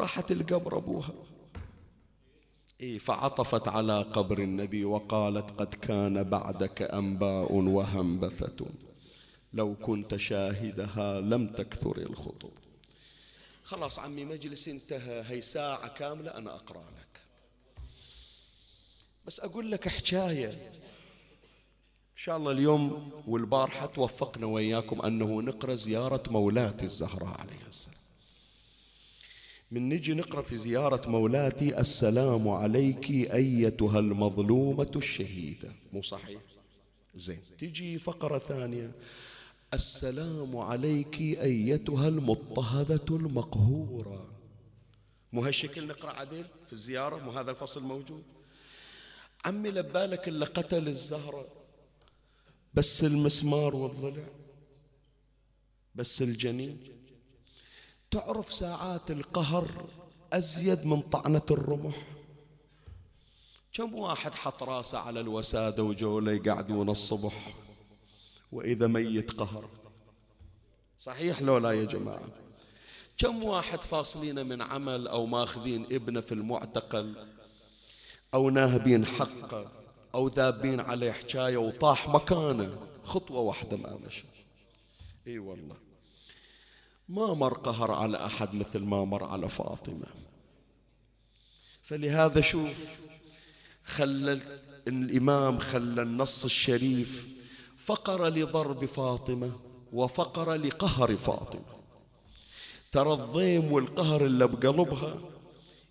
[0.01, 1.12] راحت القبر أبوها.
[2.80, 8.66] إيه فعطفت على قبر النبي وقالت قد كان بعدك أنباء وهنبثة
[9.53, 12.51] لو كنت شاهدها لم تكثر الخطب.
[13.62, 15.22] خلاص عمي مجلس انتهى.
[15.26, 17.20] هي ساعة كاملة أنا أقرأ لك.
[19.26, 20.51] بس أقول لك حكاية.
[22.14, 27.93] إن شاء الله اليوم والبارحة توفقنا وإياكم أنه نقرأ زيارة مولاتي الزهراء عليه السلام.
[29.71, 35.73] من نجي نقرأ في زيارة مولاتي السلام عليك أيتها المظلومة الشهيدة.
[35.93, 36.41] مو صحيح؟
[37.17, 38.93] زين تجي فقرة ثانية.
[39.75, 44.31] السلام عليك أيتها المضطهدة المقهورة.
[45.33, 48.23] مو هالشكل نقرأ عدل في الزيارة؟ مو هذا الفصل موجود؟
[49.45, 51.47] عمي لبالك اللي قتل الزهرة.
[52.75, 54.27] بس المسمار والضلع.
[55.95, 56.93] بس الجنين.
[58.15, 59.87] تعرف ساعات القهر
[60.33, 61.97] أزيد من طعنة الرمح.
[63.73, 67.55] كم واحد حط راسه على الوسادة وجوله يقعدون الصبح؟
[68.53, 69.69] وإذا ميت قهر.
[70.99, 72.29] صحيح لو لا يا جماعة.
[73.19, 77.27] كم واحد فاصلين من عمل أو ماخذين ابنه في المعتقل؟
[78.35, 79.73] أو ناهبين حقه
[80.15, 82.87] أو ذابين عليه حكاية وطاح مكانه.
[83.05, 84.25] خطوة واحدة ما مشى.
[85.27, 85.84] إي والله.
[87.09, 90.07] ما مر قهر على أحد مثل ما مر على فاطمة.
[91.83, 92.75] فلهذا شوف
[93.85, 94.41] خلى
[94.89, 97.29] الإمام خلى النص الشريف
[97.79, 99.53] فقر لضرب فاطمة
[99.93, 101.75] وفقر لقهر فاطمة.
[102.93, 105.19] ترى الضيم والقهر اللي بقلبها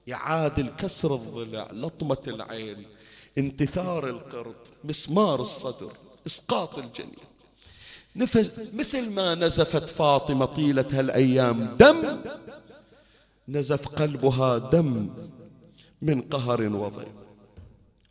[0.08, 2.86] يعادل كسر الضلع لطمة العين
[3.38, 5.92] انتثار القرد مسمار الصدر
[6.28, 7.33] إسقاط الجنين.
[8.16, 12.18] نفس مثل ما نزفت فاطمة طيلة هالأيام دم.
[13.48, 15.10] نزف قلبها دم
[16.02, 17.16] من قهر وضيم.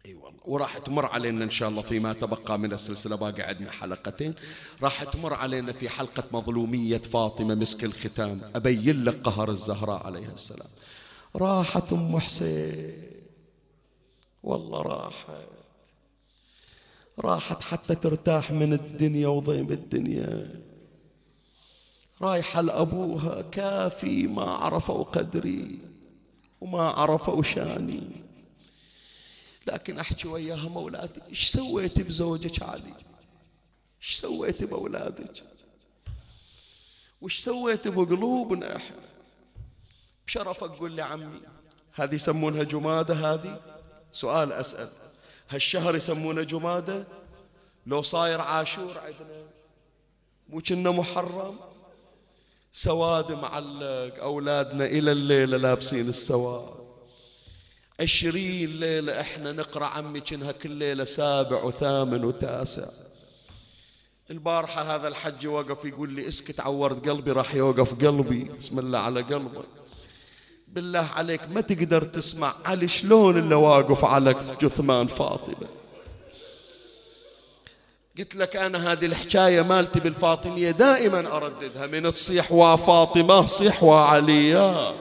[0.06, 3.16] اي والله وراح تمر علينا إن شاء الله فيما تبقى من السلسلة.
[3.16, 4.34] باقي عندنا حلقتين.
[4.82, 8.40] راح تمر علينا في حلقة مظلومية فاطمة مسك الختام.
[8.54, 10.68] أبين لك قهر الزهراء عليها السلام.
[11.36, 12.92] راحت أم حسين.
[14.42, 15.61] والله راحت.
[17.18, 20.62] راحت حتى ترتاح من الدنيا وضيم الدنيا.
[22.22, 25.78] رايحة لأبوها كافي ما عرفوا قدري
[26.60, 28.02] وما عرفوا شاني.
[29.66, 32.94] لكن أحكي وياها مولاتي إيش سويتي بزوجك علي؟
[34.02, 35.42] إيش سويتي بأولادك؟
[37.20, 38.96] وإيش سويتي بقلوبنا إحنا؟
[40.26, 41.40] بشرف أقول لعمي
[41.92, 43.60] هذه يسمونها جمادة هذه؟
[44.12, 44.88] سؤال أسأل.
[45.52, 47.04] هالشهر يسمونه جمادة؟
[47.86, 49.42] لو صاير عاشور عندنا
[50.48, 51.56] مو كنا محرم؟
[52.72, 56.82] سواد معلق أولادنا إلى الليلة لابسين السواد.
[58.00, 62.88] عشرين ليلة إحنا نقرأ عمي كنها كل ليلة سابع وثامن وتاسع.
[64.30, 68.44] البارحة هذا الحج وقف يقول لي اسكت عورت قلبي راح يوقف قلبي.
[68.44, 69.81] بسم الله على قلبك.
[70.72, 72.54] بالله عليك ما تقدر تسمع.
[72.64, 75.68] علي شلون اللي واقف على جثمان فاطمة؟
[78.18, 81.86] قلت لك أنا هذه الحكاية مالتي بالفاطمية دائما أرددها.
[81.86, 84.94] من تصيح وفاطمة صيح وعليا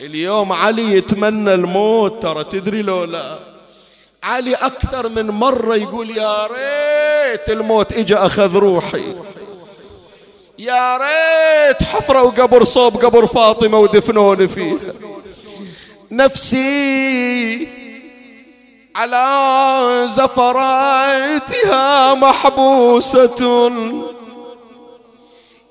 [0.00, 3.38] اليوم علي يتمنى الموت ترى تدري لو لا
[4.22, 9.14] علي أكثر من مرة يقول يا ريت الموت إجا أخذ روحي.
[10.58, 14.76] يا ريت حفروا قبر صوب قبر فاطمة ودفنوني فيه.
[16.10, 17.68] نفسي
[18.96, 23.72] على زفراتها محبوسة.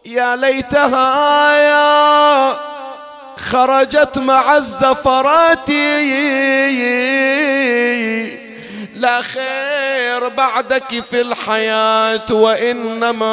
[0.06, 2.54] يا ليتها يا
[3.38, 5.70] خرجت مع الزفرات.
[9.06, 13.28] لا خير بعدك في الحياة وإنما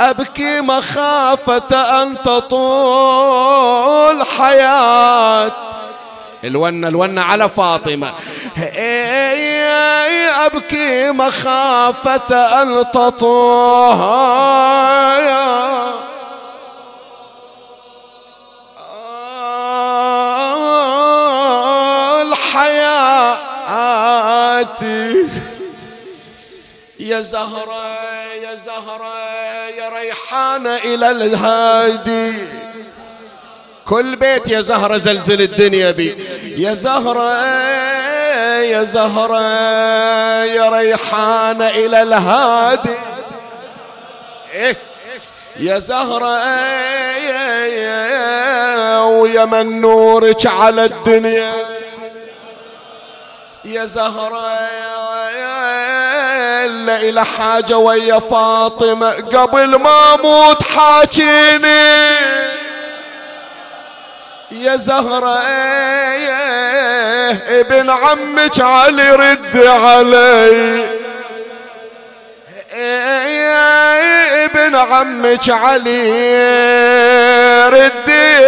[0.00, 5.52] أبكي مخافة أن تطول حياة.
[6.44, 8.12] الونة الونة على فاطمة.
[10.46, 14.48] أبكي مخافة أن تطول.
[27.00, 27.82] يا زهرة
[28.42, 29.18] يا زهرة
[29.78, 32.32] يا ريحانة إلى الهادي.
[33.84, 36.16] كل بيت يا زهرة زلزل الدنيا بي.
[36.56, 37.46] يا زهرة
[38.60, 39.40] يا زهرة
[40.44, 42.94] يا ريحانة إلى الهادي.
[44.54, 44.76] إيه.
[45.60, 46.38] يا زهرة
[49.06, 51.52] ويا من نورك على الدنيا.
[53.64, 54.58] يا زهرة
[56.88, 62.08] إلى حاجة ويا فاطمة قبل ما أموت حاجيني.
[64.50, 65.38] يا زهرة
[67.48, 70.98] ابن عمك علي رد علي.
[74.44, 76.10] ابن عمك علي
[77.68, 78.38] ردي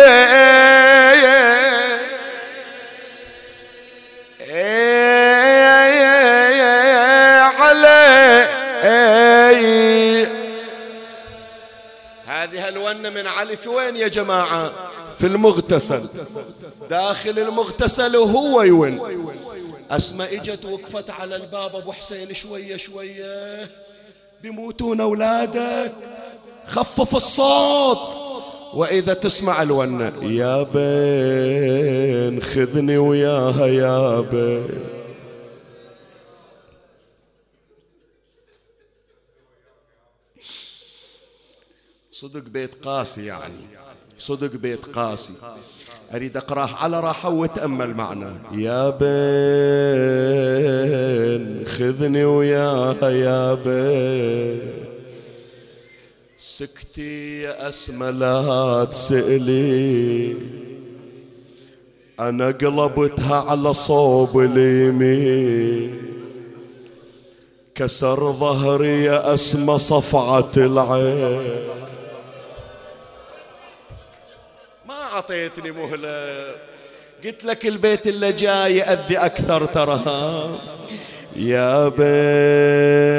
[12.27, 14.71] هذه الونة من علي في وين يا جماعة؟
[15.19, 16.03] في المغتسل.
[16.91, 19.01] داخل المغتسل وهو يون.
[19.91, 21.77] أسماء اجت وقفت على الباب.
[21.77, 23.69] أبو حسين شوية شوية.
[24.43, 25.93] بيموتون أولادك.
[26.67, 28.15] خفف الصوت.
[28.75, 35.00] وإذا تسمع الونة يا بين خذني وياها يا بين
[42.21, 43.55] صدق بيت قاسي يعني.
[44.19, 45.33] صدق بيت قاسي.
[46.15, 48.37] أريد أقرأه على راحة وتأمل معنا.
[48.53, 50.07] يا بين
[51.67, 54.61] خذني وياها يا بين
[56.39, 60.37] سكتي يا أسمى لا تسألي.
[62.21, 66.03] أنا قلبتها على صوب اليمين.
[67.75, 71.80] كسر ظهري يا أسمى صفعة العين.
[75.21, 76.45] أعطيتني مهلة.
[77.25, 80.01] قلت لك البيت اللي جاي يأذي أكثر ترى
[81.37, 83.17] يا بين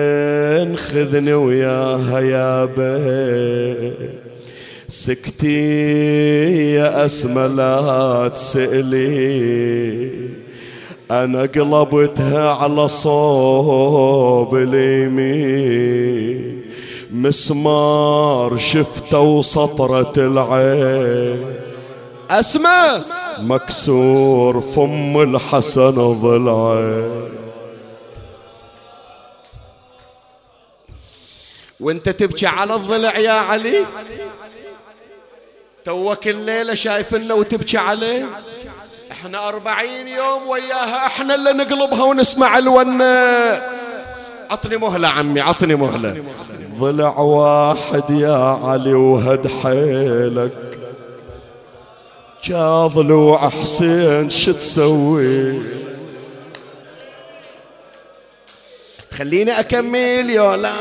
[0.77, 3.93] خذني وياها يا بين
[4.87, 10.11] سكتي يا أسمى لا تسألي.
[11.11, 16.01] أنا قلبتها على صوب اليمين.
[17.11, 21.70] مسمار شفته وسطرة العين.
[22.31, 23.03] أسمى
[23.39, 27.11] مكسور فم الحسن ضلعي
[31.79, 33.85] وانت تبكي على الضلع يا علي؟
[35.85, 38.25] توك الليلة شايف إنه وتبكي عليه؟
[39.11, 43.61] إحنا أربعين يوم وياها إحنا اللي نقلبها ونسمع الونة.
[44.51, 46.23] عطني مهلة عمي عطني مهلة.
[46.79, 50.70] ضلع واحد يا علي وهد حيلك.
[52.49, 55.61] ضلوع حسين شو تسوي؟
[59.17, 60.71] خليني أكمل يا لا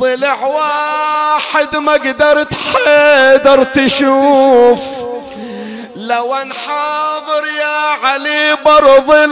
[0.00, 4.80] ضلع واحد ما قدرت حيدر تشوف.
[5.96, 9.30] لو انحاضر يا علي برض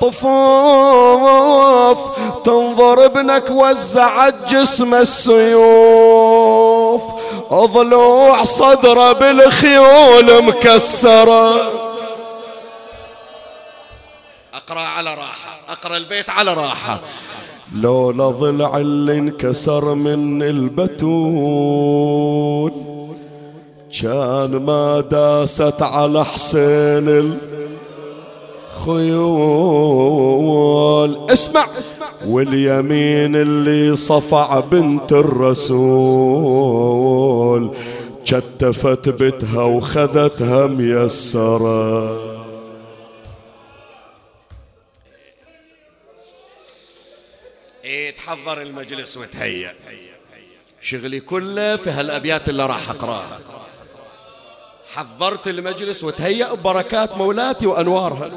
[0.00, 1.98] طفوف
[2.44, 5.64] تنظر ابنك وزعت جسم السيوف.
[7.52, 11.54] ضلوع صدره بالخيول مكسرة.
[14.54, 17.00] أقرأ على راحة أقرأ البيت على راحة.
[17.74, 21.64] لولا ضلع اللي انكسر من البتول
[24.02, 27.34] كان ما داست على حسين
[28.84, 29.50] الخيول.
[31.30, 31.66] اسمع.
[32.26, 36.54] واليمين اللي صفع بنت الرسول
[38.26, 42.34] كتفت بتها وخذتها ميسرة.
[47.84, 49.74] إيه تحضر المجلس وتهيأ.
[50.80, 53.40] شغلي كله في هالأبيات اللي راح أقرأها.
[54.94, 58.30] حضرت المجلس وتهيأ ببركات مولاتي وأنوارها.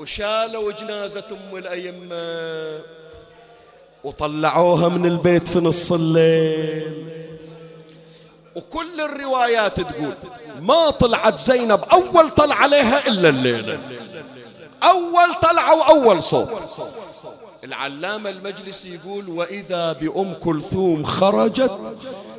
[0.00, 2.80] وشالوا جنازة أم الأئمة
[4.04, 7.10] وطلعوها من البيت في نص الليل.
[8.56, 10.14] وكل الروايات تقول
[10.60, 13.78] ما طلعت زينب أول طلع عليها إلا الليلة.
[14.82, 16.48] أول طلعة وأول صوت.
[17.64, 21.78] العلامة المجلسي يقول وإذا بأم كلثوم خرجت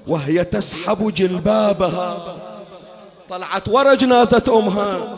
[0.08, 2.38] وهي تسحب جلبابها
[3.30, 5.18] طلعت ورا جنازة أمها.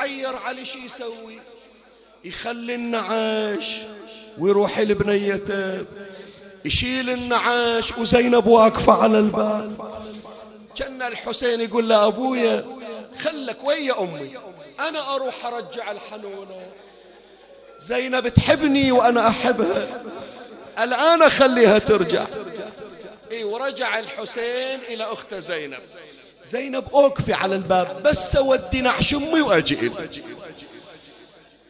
[0.00, 1.38] تحير علي شي يسوي؟
[2.24, 3.76] يخلي النعاش
[4.38, 5.84] ويروح لبنيته
[6.64, 9.94] يشيل النعاش وزينب واقفة على الباب.
[10.76, 12.64] كان الحسين يقول له أبويا
[13.18, 14.38] خلك ويا أمي
[14.80, 16.66] أنا أروح أرجع الحنونة.
[17.78, 20.02] زينب تحبني وأنا أحبها
[20.78, 22.24] الآن أخليها ترجع.
[23.32, 25.80] إيه ورجع الحسين إلى أخته زينب.
[26.50, 29.92] زينب أوقفي على الباب بس أودي نعش أمي وأجي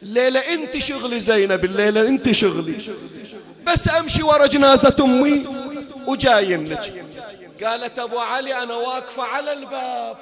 [0.03, 2.77] الليلة أنت شغلي زينب الليلة أنت شغلي.
[3.67, 5.45] بس أمشي ورا جنازة أمي
[6.07, 6.93] وجاينك
[7.63, 10.17] قالت أبو علي أنا واقفة على الباب.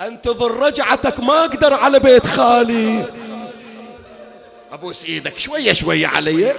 [0.00, 3.04] أنتظر رجعتك ما أقدر على بيت خالي.
[4.72, 6.54] أبوس إيدك شوية شوية علي.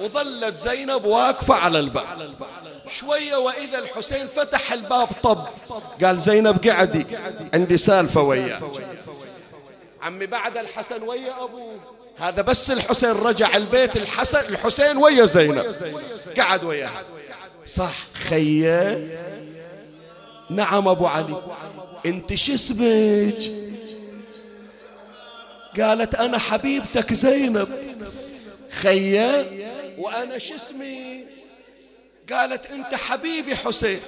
[0.00, 2.06] وظلت زينب واقفة على الباب.
[2.88, 5.46] شوية وإذا الحسين فتح الباب طب.
[6.04, 7.06] قال زينب قعدي
[7.54, 8.60] عندي سالفة وياه
[10.02, 11.80] عمي بعد الحسن ويا أبوه.
[12.16, 15.74] هذا بس الحسين رجع البيت الحسن الحسين ويا زينب.
[16.38, 17.02] قعد وياها.
[17.66, 19.08] صح خيه
[20.50, 21.42] نعم أبو علي.
[22.06, 23.52] أنت شو اسمك؟
[25.80, 27.68] قالت أنا حبيبتك زينب.
[28.70, 29.46] خيه
[29.98, 31.24] وأنا شو اسمي؟
[32.32, 34.00] قالت أنت حبيبي حسين.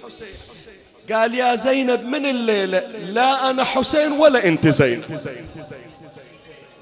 [1.13, 2.79] قال يا زينب من الليلة؟
[3.13, 5.21] لا أنا حسين ولا أنت زينب.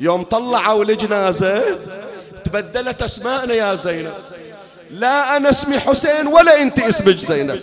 [0.01, 1.79] يوم طلعوا الجنازة
[2.45, 4.15] تبدلت أسماءنا يا زينب.
[4.91, 7.63] لا أنا اسمي حسين ولا أنت اسمك زينب.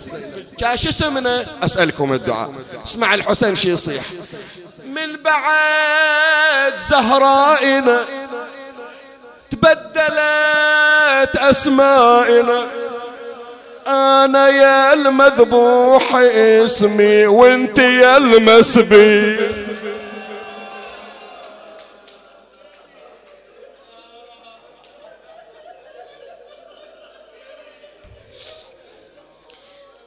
[0.58, 2.54] كاش اسمنا؟ أسألكم الدعاء.
[2.84, 4.04] اسمع الحسين شي يصيح.
[4.86, 8.04] من بعد زهرائنا
[9.50, 12.85] تبدلت أسمائنا
[13.86, 19.36] أنا يا المذبوح اسمي وانت يا المسبي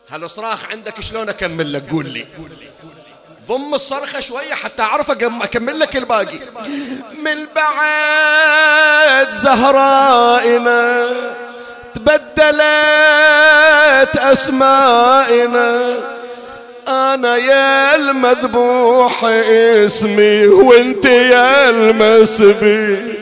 [0.10, 2.28] هالصراخ عندك شلون أكمل لك؟ قول لي.
[3.48, 6.40] ضم الصرخة شوية حتى أعرف أكمل لك الباقي.
[7.24, 11.10] من بعد زهرائنا
[12.06, 12.58] تبدلت
[14.18, 15.98] أسمائنا.
[16.88, 23.20] أنا يا المذبوح اسمي وأنت يا المسبي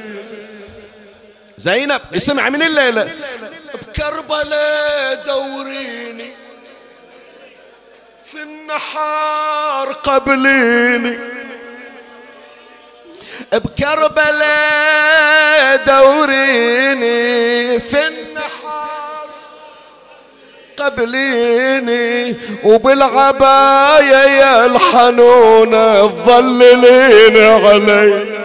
[1.57, 3.11] زينب اسمع من الليلة.
[3.73, 6.31] بكربلاء دوريني.
[8.31, 11.17] في النحار قبليني.
[13.53, 15.05] بكربلاء
[15.85, 19.27] دوريني في النحار.
[20.77, 28.37] قبليني وبالعباية يا الحنونة تظللين علي.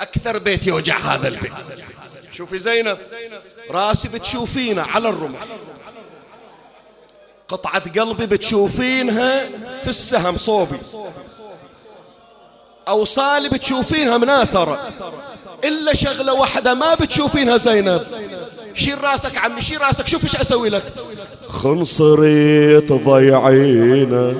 [0.00, 1.52] أكثر بيت يوجع هذا البيت.
[2.32, 2.98] شوفي زينب
[3.70, 5.38] راسي بتشوفينه على الرمح.
[7.48, 9.44] قطعة قلبي بتشوفينها
[9.82, 10.76] في السهم صوبي.
[12.88, 14.88] أوصالي بتشوفينها مناثرة
[15.64, 18.02] إلا شغلة واحدة ما بتشوفينها زينب.
[18.74, 20.82] شيل راسك عمي شيل راسك شوف إيش أسوي لك.
[21.48, 24.34] خنصري تضيعينا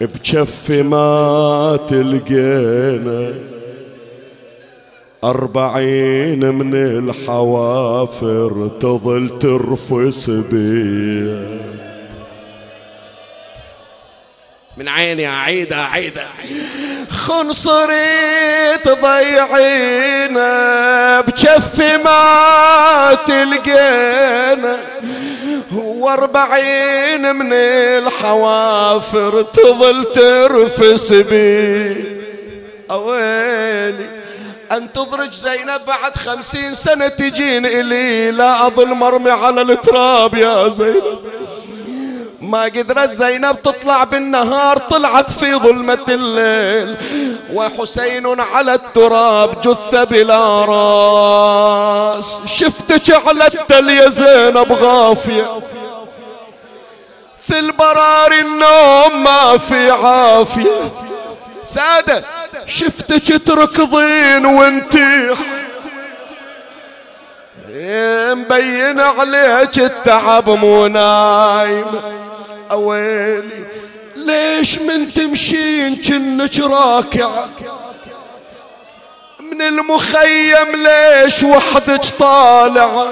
[0.00, 3.55] بجفي ما تلقينا.
[5.24, 11.46] أربعين من الحوافر تظل ترفس بي.
[14.76, 16.18] من عيني أعيد أعيد.
[17.10, 20.50] خنصري تضيعينا
[21.20, 24.76] بجفي ما تلقينا.
[25.74, 31.94] وأربعين من الحوافر تظل ترفس بي.
[32.90, 34.15] أويلي.
[34.72, 38.30] أن تضرج زينب بعد خمسين سنة تجين إلي.
[38.30, 41.18] لا أظل مرمي على التراب يا زينب.
[42.40, 46.96] ما قدرت زينب تطلع بالنهار طلعت في ظلمة الليل.
[47.52, 52.38] وحسين على التراب جثة بلا راس.
[52.46, 55.60] شفتك على التل يا زينب غافية.
[57.46, 61.05] في البرار النوم ما في عافية.
[61.66, 62.24] سادة
[62.66, 65.34] شفتك تركضين وانتي
[68.34, 71.86] مبين عليك التعب مو نايم.
[72.72, 73.64] أويلي
[74.16, 77.48] ليش من تمشين كنك راكعة
[79.40, 83.06] من المخيم ليش وحدك طالعة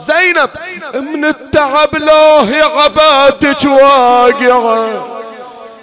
[0.00, 0.50] زينب
[0.94, 5.23] من التعب لوه عبادك واقعة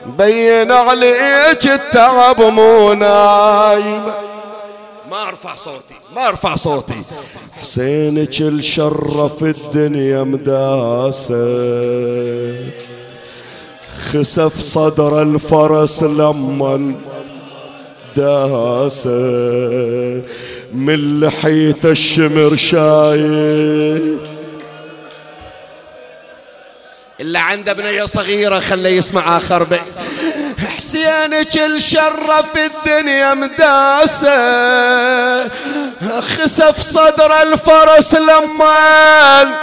[0.06, 4.04] بين عليك التعب مو نايم.
[5.12, 6.94] ما ارفع صوتي ما ارفع صوتي.
[7.60, 11.36] حسينك الشرف الدنيا مداسة.
[14.12, 16.94] خسف صدر الفرس لما
[18.16, 19.12] داسة.
[20.74, 24.31] من لحية الشمر شايف
[27.22, 29.82] اللي عنده بنية صغيرة خليه يسمع آخر بيت.
[30.76, 34.30] حسينك الشرف الدنيا مداسة.
[36.22, 39.56] خسف صدر الفرس لما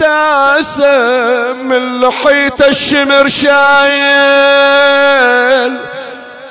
[0.00, 1.52] داسة.
[1.52, 3.50] من لحية الشمر شايل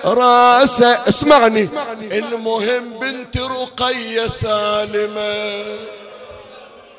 [0.05, 1.07] راسه.
[1.07, 1.69] اسمعني.
[2.11, 5.63] المهم بنت رقية سالمة.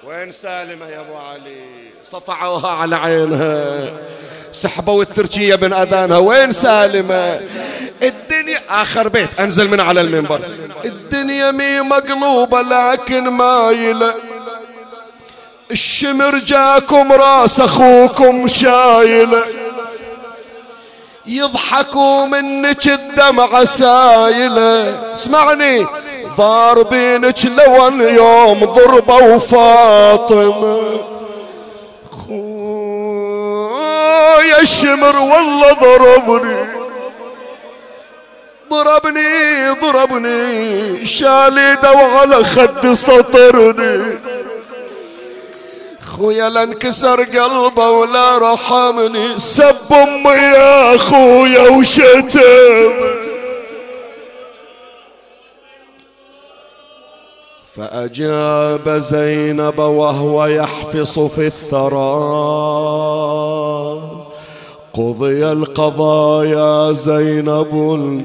[0.05, 3.93] وين سالمة يا أبو علي؟ صفعوها على عينها.
[4.53, 6.19] سحبوا التركية من أذانها.
[6.19, 7.41] وين سالمة؟
[8.03, 9.41] الدنيا آخر بيت.
[9.41, 10.41] أنزل من على المنبر.
[10.85, 14.15] الدنيا مي مقلوبة لكن مايلة.
[15.71, 19.43] الشمر جاكم راس أخوكم شايلة.
[21.27, 24.99] يضحكوا منك الدمعة سايلة.
[25.13, 25.87] اسمعني.
[26.37, 31.20] ضاربينك لون يوم ضربوا فاطمة
[34.43, 36.67] يا الشمر والله ضربني.
[38.71, 41.07] ضربني ضربني.
[41.07, 44.19] شالي دو على خد سطرني.
[46.17, 49.39] خويا لا انكسر قلبه ولا رحمني.
[49.39, 52.93] سب أمي يا خويا وشتم.
[57.77, 62.11] فأجاب زينب وهو يحفص في الثرى.
[64.95, 68.25] قضي القضاء يا زينب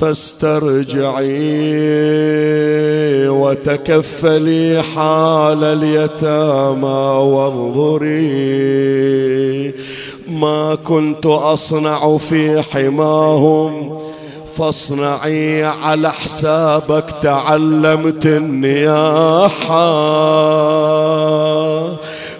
[0.00, 1.28] فاسترجعي
[3.28, 8.26] وتكفلي حال اليتامى وانظري
[10.28, 13.98] ما كنت أصنع في حماهم
[14.56, 19.86] فاصنعي على حسابك تعلمت النياحة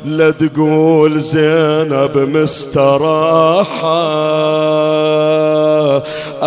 [0.06, 3.96] لا تقول زينب مستراحة.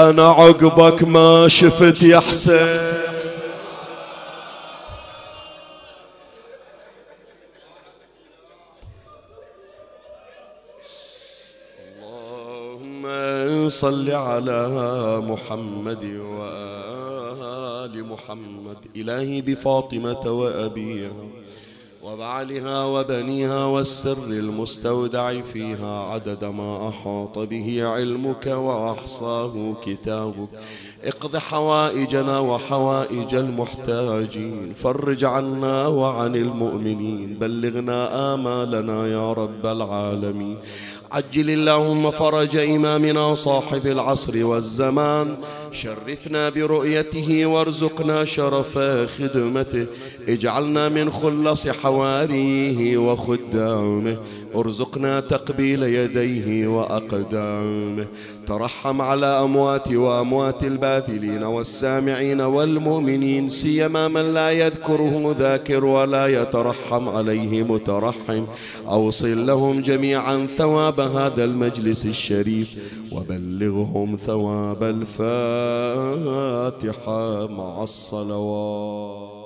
[0.10, 3.00] أنا عقبك ما شفت يا حسين.
[12.80, 14.68] اللهم صل على
[15.28, 16.90] محمد وآل
[17.86, 21.12] آل محمد إلهي بفاطمة وأبيها.
[22.14, 30.50] وبعلها وبنيها والسر المستودع فيها عدد ما أحاط به علمك وأحصاه كتابك.
[31.04, 34.74] اقض حوائجنا وحوائج المحتاجين.
[34.74, 37.38] فرج عنا وعن المؤمنين.
[37.40, 40.58] بلغنا آمالنا يا رب العالمين.
[41.12, 45.38] عجل اللهم فرج إمامنا صاحب العصر والزمان.
[45.72, 48.78] شرفنا برؤيته وارزقنا شرف
[49.18, 49.86] خدمته.
[50.28, 54.18] اجعلنا من خلص حواريه وخدامه.
[54.56, 58.08] أرزقنا تقبيل يديه وأقدامه.
[58.48, 67.64] ترحم على أموات وأموات الباثلين والسامعين والمؤمنين سيما من لا يذكره ذاكر ولا يترحم عليه
[67.64, 68.46] مترحم.
[68.88, 72.76] أوصل لهم جميعا ثواب هذا المجلس الشريف
[73.12, 75.28] وبلغهم ثواب الفاتحة
[77.48, 79.39] مع الصلوات.